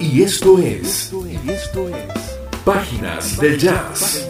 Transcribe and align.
Y 0.00 0.22
esto 0.22 0.58
es. 0.58 1.12
Páginas 2.64 3.36
del 3.36 3.58
Jazz. 3.58 4.24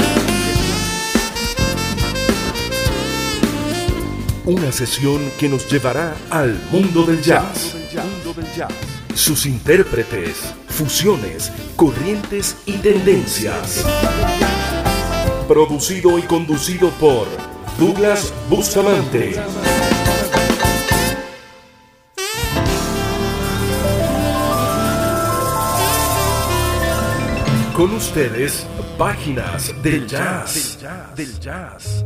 Una 4.44 4.72
sesión 4.72 5.20
que 5.38 5.48
nos 5.48 5.70
llevará 5.70 6.16
al 6.28 6.60
mundo 6.72 7.04
del 7.04 7.22
jazz. 7.22 7.76
Sus 9.14 9.46
intérpretes, 9.46 10.38
fusiones, 10.68 11.52
corrientes 11.76 12.56
y 12.66 12.72
tendencias. 12.78 13.84
Producido 15.46 16.18
y 16.18 16.22
conducido 16.22 16.90
por 16.98 17.28
Douglas 17.78 18.32
Bustamante. 18.48 19.36
Con 27.80 27.94
ustedes, 27.94 28.66
páginas 28.98 29.72
del 29.82 30.06
jazz. 30.06 30.78
Del 31.16 31.40
jazz. 31.40 32.04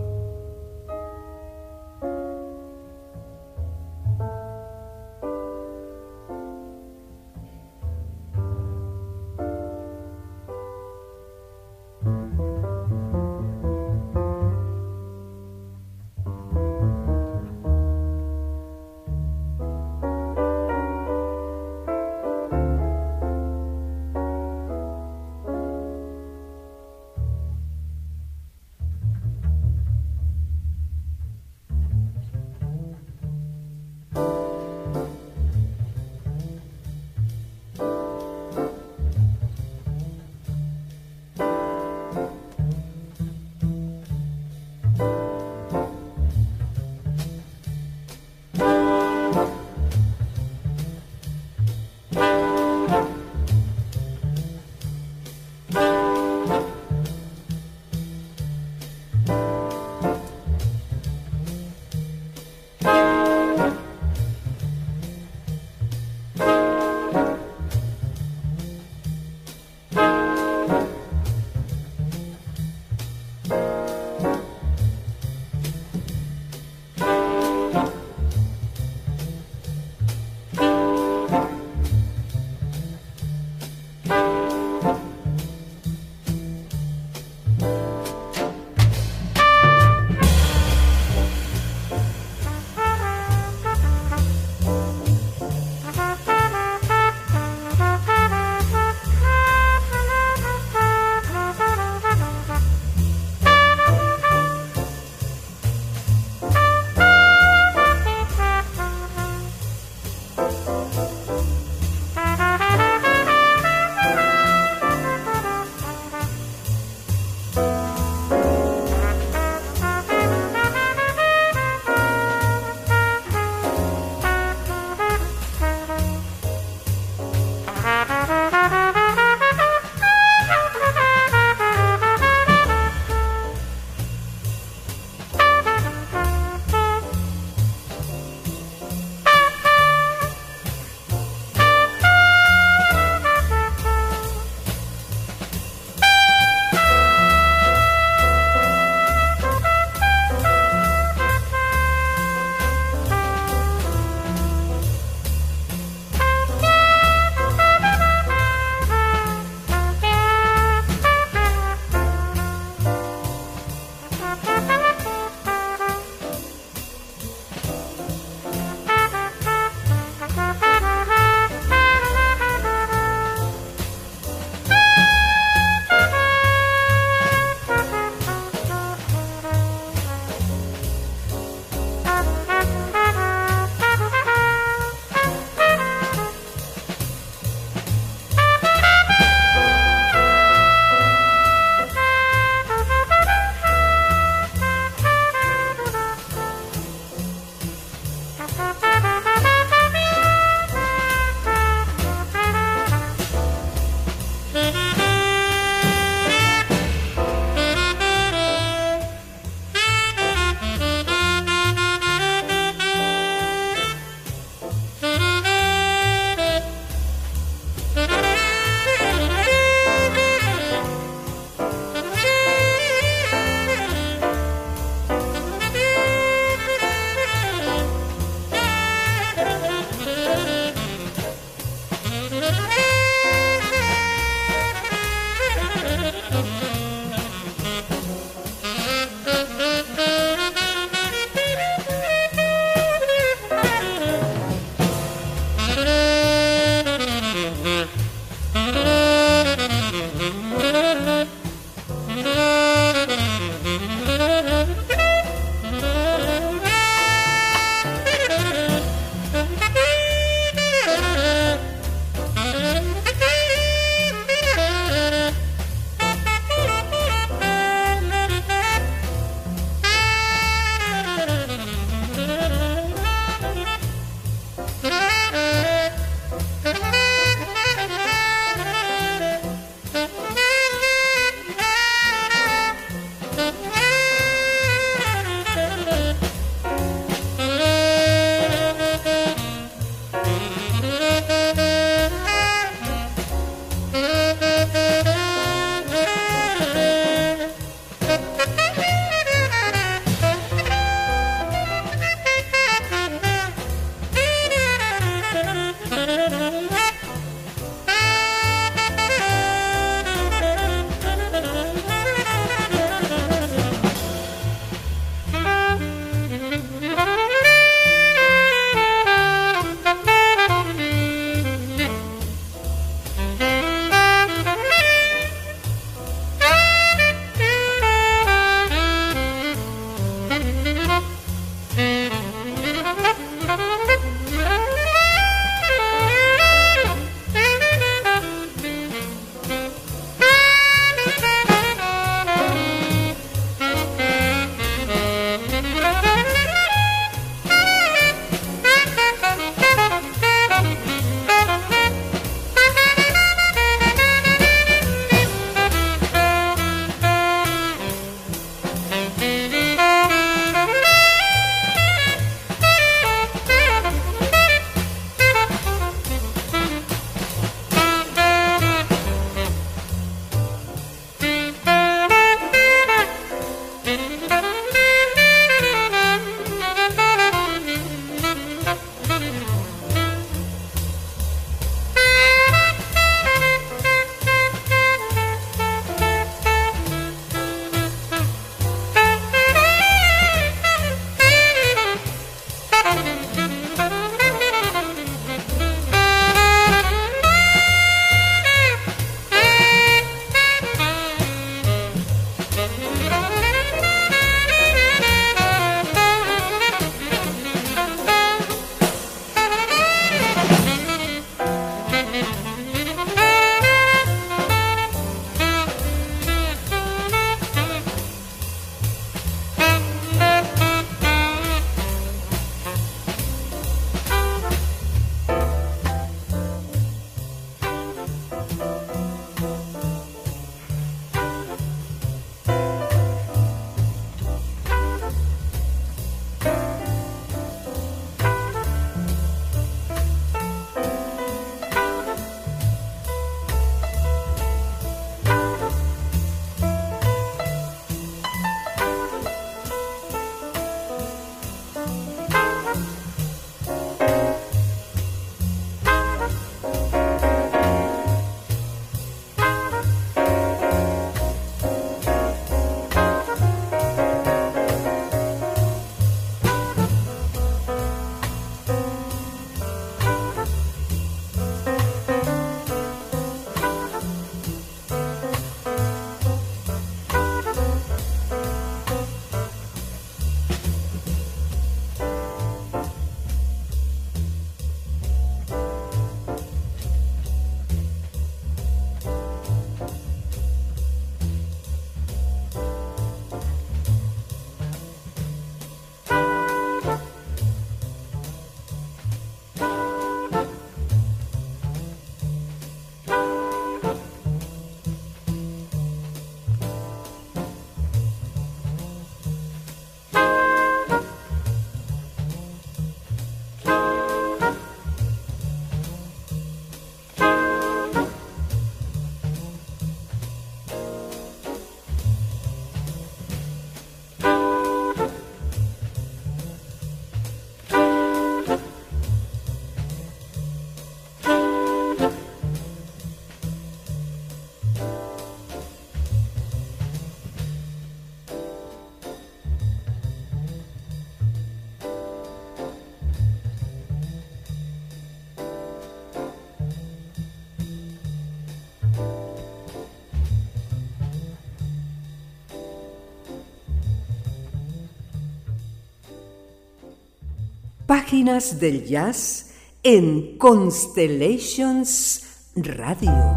Páginas 557.95 558.59
del 558.59 558.85
Jazz 558.85 559.53
en 559.85 560.37
Constellations 560.37 562.51
Radio. 562.57 563.34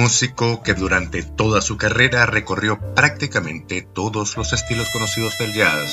Músico 0.00 0.62
que 0.62 0.72
durante 0.72 1.22
toda 1.22 1.60
su 1.60 1.76
carrera 1.76 2.24
recorrió 2.24 2.78
prácticamente 2.94 3.82
todos 3.82 4.34
los 4.38 4.54
estilos 4.54 4.88
conocidos 4.94 5.36
del 5.38 5.52
jazz, 5.52 5.92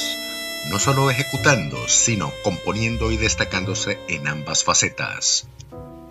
no 0.70 0.80
solo 0.80 1.12
ejecutando, 1.12 1.78
sino 1.90 2.32
componiendo 2.42 3.12
y 3.12 3.18
destacándose 3.18 4.00
en 4.08 4.30
ambas 4.30 4.64
facetas. 4.64 5.50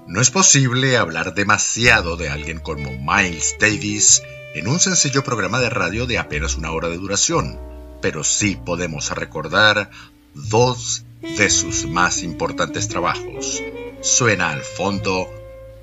No 0.06 0.20
es 0.20 0.30
posible 0.30 0.98
hablar 0.98 1.32
demasiado 1.32 2.18
de 2.18 2.28
alguien 2.28 2.58
como 2.58 2.90
Miles 2.90 3.56
Davis 3.58 4.22
en 4.54 4.68
un 4.68 4.78
sencillo 4.78 5.24
programa 5.24 5.58
de 5.58 5.70
radio 5.70 6.06
de 6.06 6.18
apenas 6.18 6.56
una 6.56 6.72
hora 6.72 6.88
de 6.88 6.98
duración, 6.98 7.58
pero 8.02 8.24
sí 8.24 8.58
podemos 8.62 9.10
recordar 9.10 9.90
dos 10.34 11.06
de 11.22 11.48
sus 11.48 11.86
más 11.86 12.22
importantes 12.22 12.88
trabajos. 12.88 13.62
Suena 14.02 14.50
al 14.50 14.60
fondo 14.60 15.30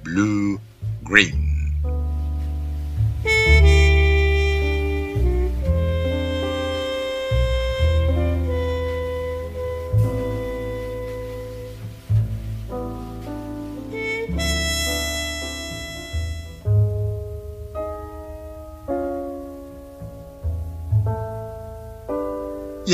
Blue 0.03 0.61
Green. 1.01 1.52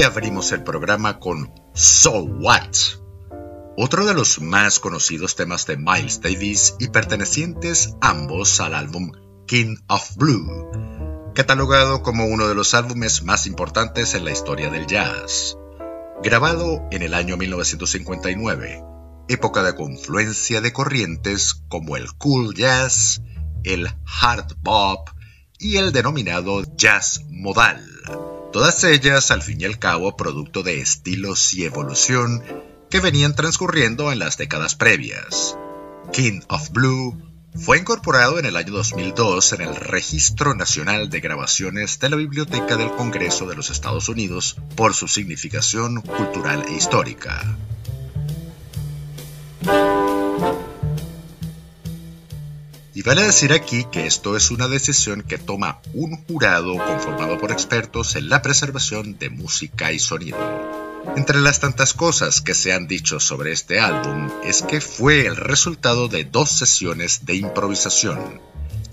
Abrimos 0.03 0.51
el 0.51 0.63
programa 0.63 1.19
con 1.19 1.53
So 1.73 2.23
What, 2.23 2.73
otro 3.75 4.05
de 4.05 4.13
los 4.13 4.39
más 4.39 4.79
conocidos 4.79 5.35
temas 5.35 5.65
de 5.65 5.77
Miles 5.77 6.21
Davis 6.21 6.75
y 6.79 6.87
pertenecientes 6.87 7.95
ambos 7.99 8.61
al 8.61 8.75
álbum 8.75 9.11
King 9.45 9.75
of 9.87 10.15
Blue, 10.15 11.31
catalogado 11.35 12.01
como 12.01 12.25
uno 12.25 12.47
de 12.47 12.55
los 12.55 12.73
álbumes 12.73 13.23
más 13.23 13.45
importantes 13.45 14.13
en 14.13 14.25
la 14.25 14.31
historia 14.31 14.69
del 14.69 14.87
jazz. 14.87 15.57
Grabado 16.23 16.87
en 16.91 17.01
el 17.01 17.13
año 17.13 17.35
1959, 17.35 18.83
época 19.27 19.63
de 19.63 19.75
confluencia 19.75 20.61
de 20.61 20.71
corrientes 20.71 21.63
como 21.67 21.97
el 21.97 22.13
cool 22.13 22.55
jazz, 22.55 23.21
el 23.63 23.87
hard 24.21 24.55
bop 24.59 25.09
y 25.57 25.77
el 25.77 25.91
denominado 25.91 26.63
jazz 26.77 27.21
modal 27.29 28.38
todas 28.51 28.83
ellas 28.83 29.31
al 29.31 29.41
fin 29.41 29.61
y 29.61 29.65
al 29.65 29.79
cabo 29.79 30.15
producto 30.15 30.63
de 30.63 30.81
estilos 30.81 31.53
y 31.53 31.65
evolución 31.65 32.43
que 32.89 32.99
venían 32.99 33.35
transcurriendo 33.35 34.11
en 34.11 34.19
las 34.19 34.37
décadas 34.37 34.75
previas. 34.75 35.57
King 36.11 36.41
of 36.47 36.69
Blue 36.71 37.17
fue 37.55 37.77
incorporado 37.77 38.39
en 38.39 38.45
el 38.45 38.55
año 38.55 38.73
2002 38.73 39.53
en 39.53 39.61
el 39.61 39.75
Registro 39.75 40.55
Nacional 40.55 41.09
de 41.09 41.19
Grabaciones 41.19 41.99
de 41.99 42.09
la 42.09 42.15
Biblioteca 42.15 42.77
del 42.77 42.91
Congreso 42.91 43.47
de 43.47 43.55
los 43.55 43.69
Estados 43.69 44.09
Unidos 44.09 44.57
por 44.75 44.93
su 44.93 45.07
significación 45.07 46.01
cultural 46.01 46.65
e 46.67 46.73
histórica. 46.73 47.57
Y 52.99 53.01
vale 53.01 53.23
decir 53.23 53.53
aquí 53.53 53.85
que 53.89 54.07
esto 54.07 54.35
es 54.35 54.51
una 54.51 54.67
decisión 54.67 55.21
que 55.21 55.37
toma 55.37 55.79
un 55.93 56.17
jurado 56.25 56.75
conformado 56.75 57.37
por 57.37 57.49
expertos 57.49 58.17
en 58.17 58.27
la 58.27 58.41
preservación 58.41 59.17
de 59.17 59.29
música 59.29 59.93
y 59.93 59.99
sonido. 59.99 60.37
Entre 61.15 61.39
las 61.39 61.61
tantas 61.61 61.93
cosas 61.93 62.41
que 62.41 62.53
se 62.53 62.73
han 62.73 62.89
dicho 62.89 63.21
sobre 63.21 63.53
este 63.53 63.79
álbum 63.79 64.29
es 64.43 64.63
que 64.63 64.81
fue 64.81 65.27
el 65.27 65.37
resultado 65.37 66.09
de 66.09 66.25
dos 66.25 66.49
sesiones 66.51 67.25
de 67.25 67.35
improvisación 67.35 68.41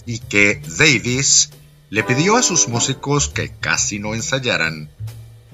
y 0.06 0.20
que 0.20 0.62
Davis 0.78 1.50
le 1.90 2.04
pidió 2.04 2.36
a 2.36 2.44
sus 2.44 2.68
músicos 2.68 3.26
que 3.28 3.56
casi 3.58 3.98
no 3.98 4.14
ensayaran 4.14 4.88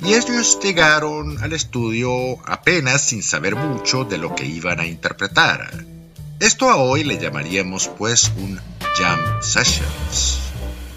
y 0.05 0.12
ellos 0.12 0.59
llegaron 0.62 1.43
al 1.43 1.55
estudio 1.55 2.38
apenas 2.45 3.01
sin 3.01 3.23
saber 3.23 3.57
mucho 3.57 4.05
de 4.05 4.19
lo 4.19 4.35
que 4.35 4.45
iban 4.45 4.79
a 4.79 4.87
interpretar. 4.87 5.92
Esto 6.43 6.69
a 6.71 6.75
hoy 6.75 7.05
le 7.05 7.19
llamaríamos 7.19 7.87
pues 7.87 8.33
un 8.37 8.61
Jam 8.97 9.21
Sessions. 9.41 10.41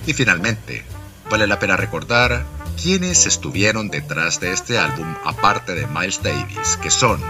Y 0.07 0.13
finalmente, 0.13 0.83
vale 1.29 1.45
la 1.45 1.59
pena 1.59 1.77
recordar 1.77 2.43
quiénes 2.81 3.27
estuvieron 3.27 3.89
detrás 3.89 4.39
de 4.39 4.51
este 4.51 4.79
álbum 4.79 5.05
aparte 5.23 5.75
de 5.75 5.85
Miles 5.85 6.23
Davis, 6.23 6.79
que 6.81 6.89
son 6.89 7.21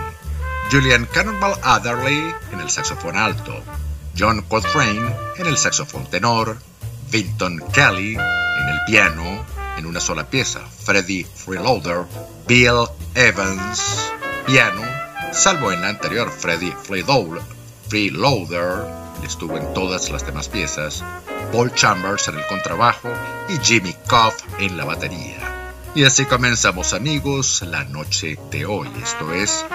Julian 0.71 1.06
Cannonball 1.13 1.60
Adderley 1.62 2.34
en 2.54 2.62
el 2.62 2.69
saxofón 2.69 3.17
alto, 3.17 3.62
John 4.17 4.43
Coltrane 4.43 5.13
en 5.36 5.47
el 5.47 5.58
saxofón 5.58 6.10
tenor, 6.10 6.58
Vinton 7.12 7.62
Kelly 7.73 8.13
en 8.15 8.69
el 8.69 8.80
piano 8.88 9.45
en 9.78 9.86
una 9.86 9.99
sola 9.99 10.30
pieza, 10.30 10.62
Freddie 10.62 11.25
Freeloader, 11.25 12.06
Bill 12.47 12.88
Evans, 13.13 13.84
piano, 14.45 14.84
salvo 15.34 15.73
en 15.73 15.82
la 15.82 15.89
anterior 15.89 16.32
Freddie 16.32 16.73
Freeloader, 16.82 17.54
Freeloader, 17.87 18.85
estuvo 19.23 19.57
en 19.57 19.73
todas 19.73 20.09
las 20.09 20.25
demás 20.25 20.49
piezas, 20.49 21.03
Paul 21.51 21.73
Chambers 21.73 22.27
en 22.27 22.37
el 22.37 22.45
contrabajo 22.47 23.09
y 23.49 23.63
Jimmy 23.63 23.95
Cobb 24.07 24.33
en 24.59 24.75
la 24.75 24.85
batería. 24.85 25.71
Y 25.93 26.03
así 26.03 26.25
comenzamos 26.25 26.93
amigos 26.93 27.61
la 27.61 27.83
noche 27.83 28.37
de 28.51 28.65
hoy, 28.65 28.89
esto 29.01 29.33
es 29.33 29.65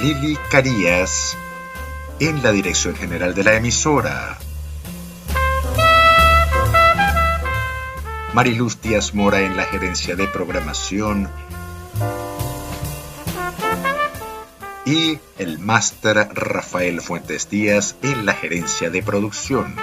Lili 0.00 0.38
Carías 0.48 1.36
en 2.20 2.40
la 2.40 2.52
dirección 2.52 2.94
general 2.94 3.34
de 3.34 3.42
la 3.42 3.54
emisora. 3.54 4.38
Mariluz 8.32 8.80
Díaz 8.80 9.12
Mora 9.12 9.40
en 9.40 9.56
la 9.56 9.64
gerencia 9.64 10.14
de 10.14 10.28
programación. 10.28 11.28
Y 14.84 15.18
el 15.36 15.58
máster 15.58 16.28
Rafael 16.32 17.00
Fuentes 17.00 17.50
Díaz 17.50 17.96
en 18.02 18.24
la 18.24 18.34
gerencia 18.34 18.88
de 18.88 19.02
producción 19.02 19.74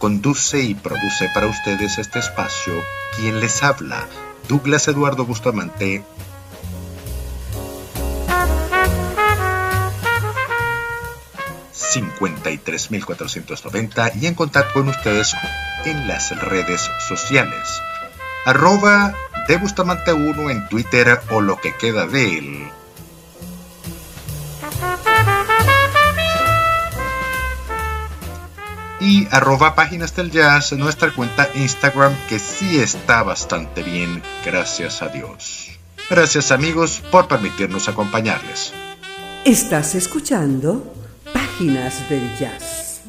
conduce 0.00 0.60
y 0.62 0.74
produce 0.74 1.30
para 1.32 1.46
ustedes 1.46 1.98
este 1.98 2.18
espacio 2.18 2.72
quien 3.16 3.38
les 3.38 3.62
habla, 3.62 4.08
Douglas 4.48 4.88
Eduardo 4.88 5.24
Bustamante. 5.24 6.02
...53.490... 11.92 14.12
y 14.20 14.26
en 14.26 14.34
contacto 14.34 14.74
con 14.74 14.88
ustedes 14.88 15.34
en 15.84 16.08
las 16.08 16.36
redes 16.40 16.88
sociales. 17.08 17.80
Arroba 18.46 19.12
de 19.48 19.56
Bustamante 19.56 20.12
1 20.12 20.50
en 20.50 20.68
Twitter 20.68 21.20
o 21.30 21.40
lo 21.40 21.60
que 21.60 21.74
queda 21.76 22.06
de 22.06 22.38
él 22.38 22.70
y 29.00 29.26
arroba 29.30 29.74
páginas 29.74 30.14
del 30.14 30.30
jazz 30.30 30.72
nuestra 30.72 31.12
cuenta 31.12 31.48
Instagram 31.54 32.14
que 32.28 32.38
sí 32.38 32.78
está 32.80 33.22
bastante 33.22 33.82
bien, 33.82 34.22
gracias 34.44 35.02
a 35.02 35.08
Dios. 35.08 35.70
Gracias 36.08 36.50
amigos 36.50 37.02
por 37.10 37.28
permitirnos 37.28 37.88
acompañarles. 37.88 38.72
Estás 39.44 39.94
escuchando 39.94 40.94
Páginas 41.32 42.08
del 42.08 42.36
Jazz. 42.38 43.00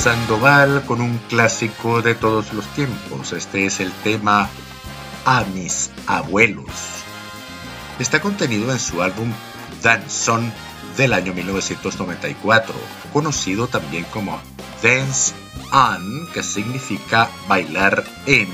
Sandoval 0.00 0.82
con 0.86 1.02
un 1.02 1.18
clásico 1.28 2.00
de 2.00 2.14
todos 2.14 2.54
los 2.54 2.64
tiempos. 2.68 3.34
Este 3.34 3.66
es 3.66 3.80
el 3.80 3.92
tema 3.92 4.48
A 5.26 5.44
mis 5.44 5.90
abuelos. 6.06 6.70
Está 7.98 8.18
contenido 8.22 8.72
en 8.72 8.78
su 8.78 9.02
álbum 9.02 9.30
Danzón 9.82 10.50
del 10.96 11.12
año 11.12 11.34
1994, 11.34 12.74
conocido 13.12 13.66
también 13.66 14.04
como 14.04 14.40
Dance 14.82 15.34
On, 15.70 16.26
que 16.32 16.42
significa 16.42 17.28
bailar 17.46 18.02
en 18.24 18.48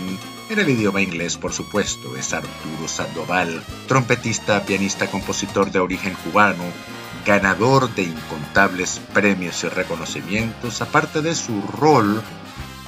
en 0.49 0.61
el 0.61 0.69
idioma 0.69 1.03
inglés, 1.03 1.37
por 1.37 1.53
supuesto, 1.53 2.17
es 2.17 2.33
Arturo 2.33 2.87
Sandoval, 2.87 3.65
trompetista, 3.89 4.65
pianista, 4.65 5.09
compositor 5.09 5.73
de 5.73 5.81
origen 5.81 6.15
cubano, 6.23 6.63
ganador 7.27 7.93
de 7.95 8.05
incontables 8.05 9.01
premios 9.13 9.65
y 9.65 9.69
reconocimientos, 9.69 10.81
aparte 10.81 11.21
de 11.21 11.35
su 11.35 11.61
rol 11.63 12.23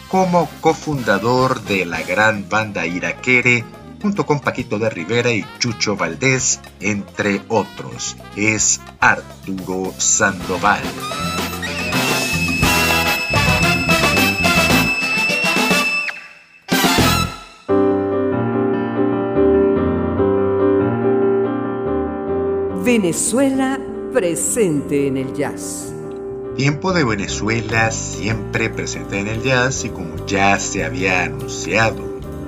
como 0.09 0.49
cofundador 0.61 1.61
de 1.63 1.85
la 1.85 2.01
gran 2.03 2.49
banda 2.49 2.87
Iraquere, 2.87 3.65
junto 4.01 4.25
con 4.25 4.41
Paquito 4.41 4.79
de 4.79 4.89
Rivera 4.89 5.33
y 5.33 5.45
Chucho 5.59 5.97
Valdés, 5.97 6.61
entre 6.81 7.43
otros. 7.49 8.17
Es 8.37 8.81
Arturo 9.01 9.93
Sandoval. 9.99 10.83
Venezuela 22.85 23.79
presente 24.19 25.07
en 25.07 25.17
el 25.17 25.33
jazz. 25.33 25.95
Tiempo 26.57 26.93
de 26.93 27.05
Venezuela 27.05 27.93
siempre 27.93 28.69
presente 28.69 29.21
en 29.21 29.29
el 29.29 29.45
jazz 29.45 29.85
y 29.85 29.91
como 29.91 30.27
ya 30.27 30.59
se 30.59 30.83
había 30.83 31.23
anunciado. 31.23 32.03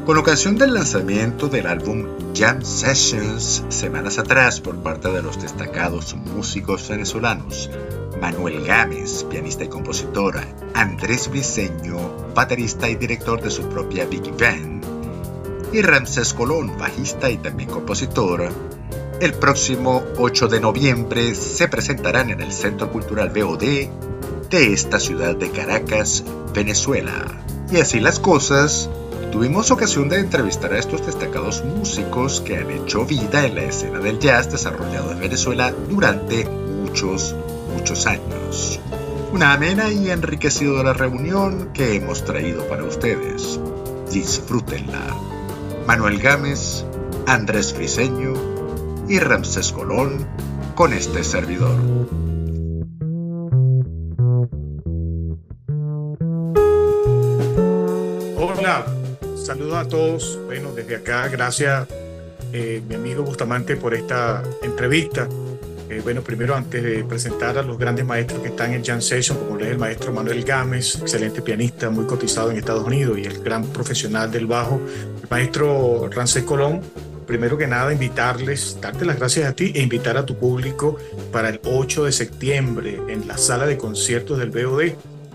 Con 0.04 0.18
ocasión 0.18 0.59
del 0.59 0.74
lanzamiento 0.74 1.46
del 1.46 1.68
álbum 1.68 2.09
Jam 2.35 2.62
Sessions 2.64 3.62
semanas 3.68 4.18
atrás 4.18 4.61
por 4.61 4.83
parte 4.83 5.12
de 5.12 5.22
los 5.22 5.40
destacados 5.40 6.16
músicos 6.16 6.88
venezolanos, 6.88 7.70
Manuel 8.20 8.64
Gámez, 8.64 9.22
pianista 9.30 9.62
y 9.62 9.68
compositora, 9.68 10.44
Andrés 10.74 11.30
Briceño, 11.30 12.33
baterista 12.35 12.90
y 12.90 12.96
director 12.96 13.40
de 13.40 13.50
su 13.52 13.62
propia 13.68 14.06
Big 14.06 14.28
Band, 14.37 14.85
y 15.72 15.83
Ramses 15.83 16.35
Colón, 16.35 16.76
bajista 16.76 17.30
y 17.30 17.37
también 17.37 17.70
compositor, 17.70 18.50
el 19.20 19.35
próximo 19.35 20.02
8 20.16 20.48
de 20.48 20.61
noviembre 20.61 21.35
se 21.35 21.68
presentarán 21.68 22.30
en 22.30 22.40
el 22.40 22.52
Centro 22.52 22.90
Cultural 22.90 23.28
BOD 23.28 23.61
de 24.48 24.72
esta 24.72 24.98
ciudad 24.98 25.37
de 25.37 25.50
Caracas, 25.50 26.24
Venezuela. 26.54 27.42
Y 27.70 27.76
así 27.76 28.00
las 28.00 28.18
cosas, 28.18 28.88
tuvimos 29.30 29.70
ocasión 29.70 30.09
de 30.09 30.20
entrevistar 30.20 30.72
a 30.72 30.78
estos 30.78 31.04
destacados 31.04 31.62
músicos 31.64 32.40
que 32.40 32.56
han 32.56 32.70
hecho 32.70 33.04
vida 33.04 33.44
en 33.44 33.56
la 33.56 33.64
escena 33.64 33.98
del 33.98 34.18
jazz 34.18 34.50
desarrollado 34.50 35.12
en 35.12 35.20
Venezuela 35.20 35.70
durante 35.90 36.46
muchos, 36.46 37.37
muchos 37.74 38.06
años. 38.06 38.80
Una 39.33 39.52
amena 39.52 39.90
y 39.90 40.11
enriquecedora 40.11 40.94
reunión 40.94 41.72
que 41.74 41.94
hemos 41.94 42.24
traído 42.24 42.66
para 42.68 42.85
ustedes. 42.85 43.61
Disfrútenla. 44.11 45.14
Manuel 45.87 46.18
Gámez, 46.18 46.85
Andrés 47.26 47.72
Friseño, 47.74 48.49
y 49.11 49.18
Ramsés 49.18 49.73
Colón 49.73 50.25
con 50.77 50.92
este 50.92 51.25
servidor. 51.25 51.75
Hola, 58.37 58.87
saludos 59.35 59.75
a 59.75 59.88
todos. 59.88 60.38
Bueno, 60.46 60.70
desde 60.70 60.94
acá, 60.94 61.27
gracias 61.27 61.88
eh, 62.53 62.81
mi 62.88 62.94
amigo 62.94 63.25
Bustamante 63.25 63.77
por 63.77 63.94
esta 63.94 64.44
entrevista. 64.62 65.29
Eh, 65.88 66.01
bueno, 66.05 66.23
primero 66.23 66.55
antes 66.55 66.81
de 66.81 67.03
presentar 67.03 67.59
a 67.59 67.62
los 67.62 67.77
grandes 67.79 68.07
maestros 68.07 68.40
que 68.40 68.51
están 68.51 68.75
en 68.75 68.85
Jam 68.85 69.01
Session, 69.01 69.37
como 69.38 69.59
es 69.59 69.66
el 69.66 69.79
maestro 69.79 70.12
Manuel 70.12 70.44
Gámez, 70.44 71.01
excelente 71.01 71.42
pianista, 71.42 71.90
muy 71.90 72.07
cotizado 72.07 72.53
en 72.53 72.59
Estados 72.59 72.85
Unidos 72.85 73.18
y 73.18 73.25
el 73.25 73.42
gran 73.42 73.64
profesional 73.64 74.31
del 74.31 74.46
bajo, 74.46 74.81
el 75.20 75.29
maestro 75.29 76.09
Ramsés 76.12 76.44
Colón, 76.44 76.81
primero 77.31 77.57
que 77.57 77.69
nada 77.69 77.93
invitarles, 77.93 78.77
darte 78.81 79.05
las 79.05 79.16
gracias 79.16 79.49
a 79.49 79.55
ti 79.55 79.71
e 79.73 79.81
invitar 79.81 80.16
a 80.16 80.27
tu 80.27 80.37
público 80.37 80.97
para 81.31 81.49
el 81.49 81.61
8 81.62 82.07
de 82.07 82.11
septiembre 82.11 83.01
en 83.07 83.29
la 83.29 83.38
sala 83.38 83.66
de 83.66 83.77
conciertos 83.77 84.37
del 84.37 84.51
BOD 84.51 84.95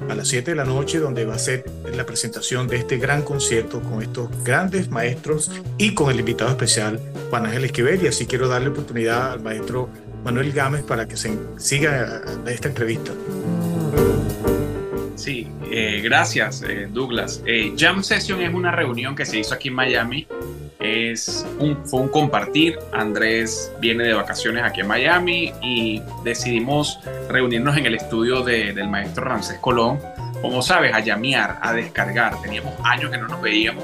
a 0.09 0.13
las 0.13 0.27
7 0.27 0.51
de 0.51 0.57
la 0.57 0.65
noche 0.65 0.99
donde 0.99 1.23
va 1.23 1.35
a 1.35 1.39
ser 1.39 1.63
la 1.95 2.05
presentación 2.05 2.67
de 2.67 2.75
este 2.75 2.97
gran 2.97 3.21
concierto 3.21 3.79
con 3.79 4.01
estos 4.01 4.29
grandes 4.43 4.89
maestros 4.89 5.49
y 5.77 5.93
con 5.93 6.11
el 6.11 6.19
invitado 6.19 6.51
especial 6.51 6.99
Juan 7.29 7.45
Ángel 7.45 7.63
Esquivel 7.63 8.03
y 8.03 8.07
así 8.07 8.25
quiero 8.25 8.49
darle 8.49 8.67
oportunidad 8.67 9.31
al 9.31 9.41
maestro 9.41 9.87
Manuel 10.25 10.51
Gámez 10.51 10.83
para 10.83 11.07
que 11.07 11.15
se 11.15 11.31
siga 11.55 12.23
esta 12.45 12.67
entrevista. 12.67 13.13
Sí, 15.15 15.47
eh, 15.71 16.01
gracias 16.03 16.61
eh, 16.67 16.89
Douglas. 16.91 17.41
Eh, 17.45 17.73
Jam 17.77 18.03
Session 18.03 18.41
es 18.41 18.53
una 18.53 18.71
reunión 18.71 19.15
que 19.15 19.25
se 19.25 19.39
hizo 19.39 19.53
aquí 19.53 19.69
en 19.69 19.75
Miami 19.75 20.27
un, 21.59 21.85
fue 21.85 22.01
un 22.01 22.09
compartir. 22.09 22.77
Andrés 22.91 23.71
viene 23.79 24.03
de 24.05 24.13
vacaciones 24.13 24.63
aquí 24.63 24.81
en 24.81 24.87
Miami 24.87 25.53
y 25.61 26.01
decidimos 26.23 26.99
reunirnos 27.29 27.77
en 27.77 27.85
el 27.85 27.95
estudio 27.95 28.43
del 28.43 28.87
maestro 28.87 29.25
Ramsés 29.25 29.59
Colón. 29.59 29.99
Como 30.41 30.61
sabes, 30.61 30.93
a 30.93 30.99
llamear, 30.99 31.59
a 31.61 31.73
descargar. 31.73 32.41
Teníamos 32.41 32.73
años 32.83 33.11
que 33.11 33.17
no 33.17 33.27
nos 33.27 33.41
veíamos 33.41 33.83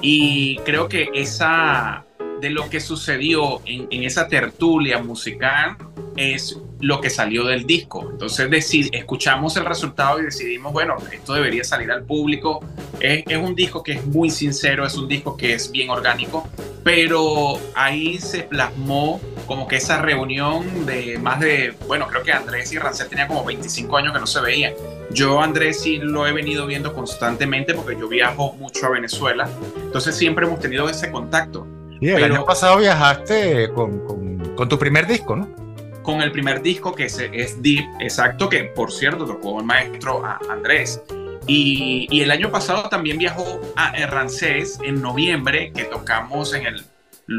y 0.00 0.56
creo 0.58 0.88
que 0.88 1.08
esa 1.14 2.05
de 2.40 2.50
lo 2.50 2.68
que 2.68 2.80
sucedió 2.80 3.60
en, 3.64 4.02
esa 4.02 4.28
tertulia 4.28 4.98
musical 4.98 5.76
es 6.16 6.58
lo 6.80 7.00
que 7.00 7.10
salió 7.10 7.44
del 7.44 7.66
disco. 7.66 8.08
Entonces 8.10 8.48
escuchamos 8.92 9.56
el 9.56 9.64
resultado 9.64 10.20
y 10.20 10.24
decidimos, 10.24 10.72
bueno, 10.72 10.96
esto 11.12 11.34
debería 11.34 11.64
salir 11.64 11.90
al 11.90 12.04
público. 12.04 12.64
Es, 13.00 13.24
es, 13.26 13.38
un 13.38 13.54
disco 13.54 13.82
que 13.82 13.92
es 13.92 14.06
muy 14.06 14.30
sincero, 14.30 14.86
es 14.86 14.96
un 14.96 15.08
disco 15.08 15.36
que 15.36 15.54
es 15.54 15.70
bien 15.70 15.90
orgánico, 15.90 16.48
pero 16.84 17.58
ahí 17.74 18.18
se 18.18 18.42
plasmó 18.42 19.20
como 19.46 19.66
que 19.68 19.76
esa 19.76 20.02
reunión 20.02 20.86
de 20.86 21.18
más 21.18 21.40
de, 21.40 21.74
bueno, 21.86 22.08
creo 22.08 22.22
que 22.22 22.32
Andrés 22.32 22.72
y 22.72 22.78
Rancel 22.78 23.08
tenían 23.08 23.28
como 23.28 23.44
25 23.44 23.96
años 23.96 24.12
que 24.12 24.20
no 24.20 24.26
se 24.26 24.40
veían. 24.40 24.74
Yo 25.10 25.40
Andrés 25.40 25.80
sí 25.80 25.98
lo 25.98 26.26
he 26.26 26.32
venido 26.32 26.66
viendo 26.66 26.92
constantemente 26.92 27.74
porque 27.74 27.96
yo 27.98 28.08
viajo 28.08 28.52
mucho 28.54 28.86
a 28.86 28.90
Venezuela, 28.90 29.48
entonces 29.76 30.16
siempre 30.16 30.46
hemos 30.46 30.60
tenido 30.60 30.88
ese 30.88 31.10
contacto. 31.10 31.66
El 32.00 32.24
año 32.24 32.44
pasado 32.44 32.78
viajaste 32.78 33.70
con, 33.72 34.06
con, 34.06 34.54
con 34.54 34.68
tu 34.68 34.78
primer 34.78 35.06
disco, 35.06 35.36
¿no? 35.36 35.66
con 36.06 36.22
el 36.22 36.30
primer 36.30 36.62
disco 36.62 36.94
que 36.94 37.06
es, 37.06 37.18
es 37.18 37.60
Deep, 37.60 37.84
exacto, 37.98 38.48
que 38.48 38.62
por 38.64 38.92
cierto 38.92 39.26
tocó 39.26 39.58
el 39.58 39.66
maestro 39.66 40.22
Andrés. 40.48 41.02
Y, 41.48 42.06
y, 42.10 42.22
el 42.22 42.30
año 42.30 42.50
pasado 42.50 42.88
también 42.88 43.18
viajó 43.18 43.60
a 43.76 43.92
Rancés 44.06 44.78
en 44.82 45.02
noviembre, 45.02 45.72
que 45.72 45.84
tocamos 45.84 46.54
en 46.54 46.66
el 46.66 46.84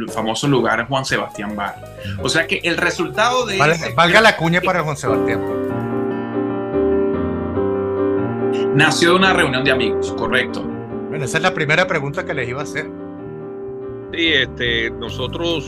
famoso 0.09 0.47
lugar 0.47 0.85
Juan 0.87 1.05
Sebastián 1.05 1.55
Bar. 1.55 1.75
O 2.21 2.29
sea 2.29 2.45
que 2.45 2.59
el 2.63 2.77
resultado 2.77 3.45
de... 3.45 3.57
valga 3.95 4.21
la 4.21 4.35
cuña 4.35 4.61
para 4.61 4.83
Juan 4.83 4.97
Sebastián. 4.97 5.41
Nació 8.75 9.11
de 9.11 9.15
una 9.15 9.33
reunión 9.33 9.63
de 9.63 9.71
amigos, 9.71 10.13
correcto. 10.13 10.61
Bueno, 10.61 11.25
esa 11.25 11.37
es 11.37 11.43
la 11.43 11.53
primera 11.53 11.87
pregunta 11.87 12.25
que 12.25 12.33
les 12.33 12.49
iba 12.49 12.61
a 12.61 12.63
hacer. 12.63 12.89
Sí, 14.13 14.33
este, 14.33 14.89
nosotros, 14.91 15.65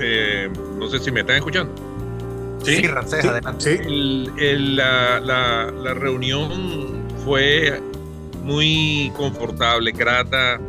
eh, 0.00 0.50
no 0.78 0.88
sé 0.88 0.98
si 0.98 1.10
me 1.10 1.20
están 1.20 1.36
escuchando. 1.36 1.74
Sí, 2.62 2.82
adelante. 2.86 3.82
la, 3.88 5.20
la, 5.20 5.94
reunión 5.94 7.02
fue 7.24 7.80
muy 8.42 9.10
confortable, 9.16 9.92
grata 9.92 10.60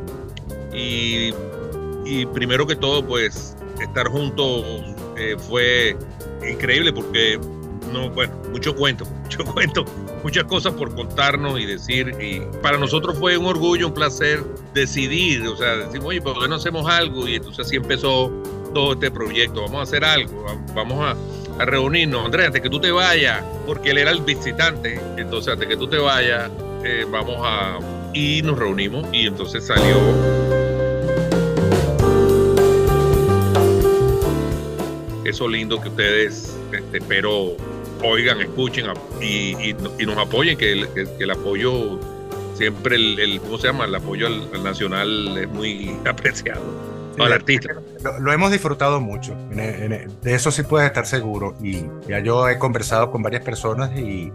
y, 0.73 1.33
y 2.05 2.25
primero 2.27 2.65
que 2.65 2.75
todo, 2.75 3.05
pues 3.05 3.57
estar 3.81 4.07
juntos 4.07 4.63
eh, 5.17 5.35
fue 5.37 5.97
increíble 6.49 6.93
porque 6.93 7.39
no, 7.91 8.09
bueno, 8.09 8.33
mucho 8.51 8.75
cuento, 8.75 9.05
mucho 9.23 9.43
cuento, 9.45 9.85
muchas 10.23 10.43
cosas 10.45 10.73
por 10.73 10.93
contarnos 10.95 11.59
y 11.59 11.65
decir. 11.65 12.15
Y 12.19 12.41
para 12.61 12.77
nosotros 12.77 13.17
fue 13.17 13.37
un 13.37 13.45
orgullo, 13.45 13.87
un 13.87 13.93
placer 13.93 14.43
decidir, 14.73 15.47
o 15.47 15.55
sea, 15.57 15.75
decir, 15.77 16.01
oye, 16.03 16.21
¿por 16.21 16.39
qué 16.39 16.47
no 16.47 16.55
hacemos 16.55 16.87
algo? 16.89 17.27
Y 17.27 17.35
entonces 17.35 17.65
así 17.65 17.75
empezó 17.75 18.31
todo 18.73 18.93
este 18.93 19.11
proyecto. 19.11 19.61
Vamos 19.61 19.79
a 19.79 19.83
hacer 19.83 20.03
algo, 20.05 20.45
vamos 20.73 20.99
a 21.05 21.15
a 21.59 21.65
reunirnos. 21.65 22.25
Andrés, 22.25 22.47
antes 22.47 22.61
que 22.61 22.69
tú 22.69 22.79
te 22.79 22.91
vayas, 22.91 23.43
porque 23.65 23.91
él 23.91 23.97
era 23.97 24.11
el 24.11 24.21
visitante, 24.21 24.99
entonces 25.17 25.53
antes 25.53 25.67
que 25.67 25.77
tú 25.77 25.87
te 25.87 25.97
vayas, 25.97 26.49
eh, 26.83 27.05
vamos 27.09 27.37
a... 27.41 27.79
Y 28.13 28.41
nos 28.41 28.57
reunimos 28.57 29.07
y 29.13 29.27
entonces 29.27 29.65
salió... 29.65 29.95
Eso 35.23 35.47
lindo 35.47 35.79
que 35.79 35.87
ustedes, 35.87 36.57
este, 36.73 36.99
pero 37.01 37.55
oigan, 38.03 38.41
escuchen 38.41 38.85
y, 39.21 39.69
y, 39.69 40.05
nos 40.05 40.17
apoyen, 40.17 40.57
que 40.57 40.71
el, 40.71 40.89
que, 40.89 41.07
el 41.19 41.31
apoyo 41.31 41.99
siempre, 42.55 42.95
el, 42.95 43.39
¿cómo 43.41 43.57
se 43.57 43.67
llama? 43.67 43.85
El 43.85 43.95
apoyo 43.95 44.27
al, 44.27 44.63
nacional 44.63 45.37
es 45.37 45.49
muy 45.49 45.95
apreciado. 46.05 46.61
al 47.19 47.33
artista. 47.33 47.75
Lo, 48.19 48.31
hemos 48.31 48.51
disfrutado 48.51 48.99
mucho, 48.99 49.35
de 49.51 50.33
eso 50.33 50.51
sí 50.51 50.63
puedes 50.63 50.87
estar 50.87 51.05
seguro. 51.05 51.55
Y 51.61 51.85
ya 52.07 52.19
yo 52.19 52.49
he 52.49 52.57
conversado 52.57 53.11
con 53.11 53.21
varias 53.21 53.43
personas 53.43 53.91
y, 53.97 54.31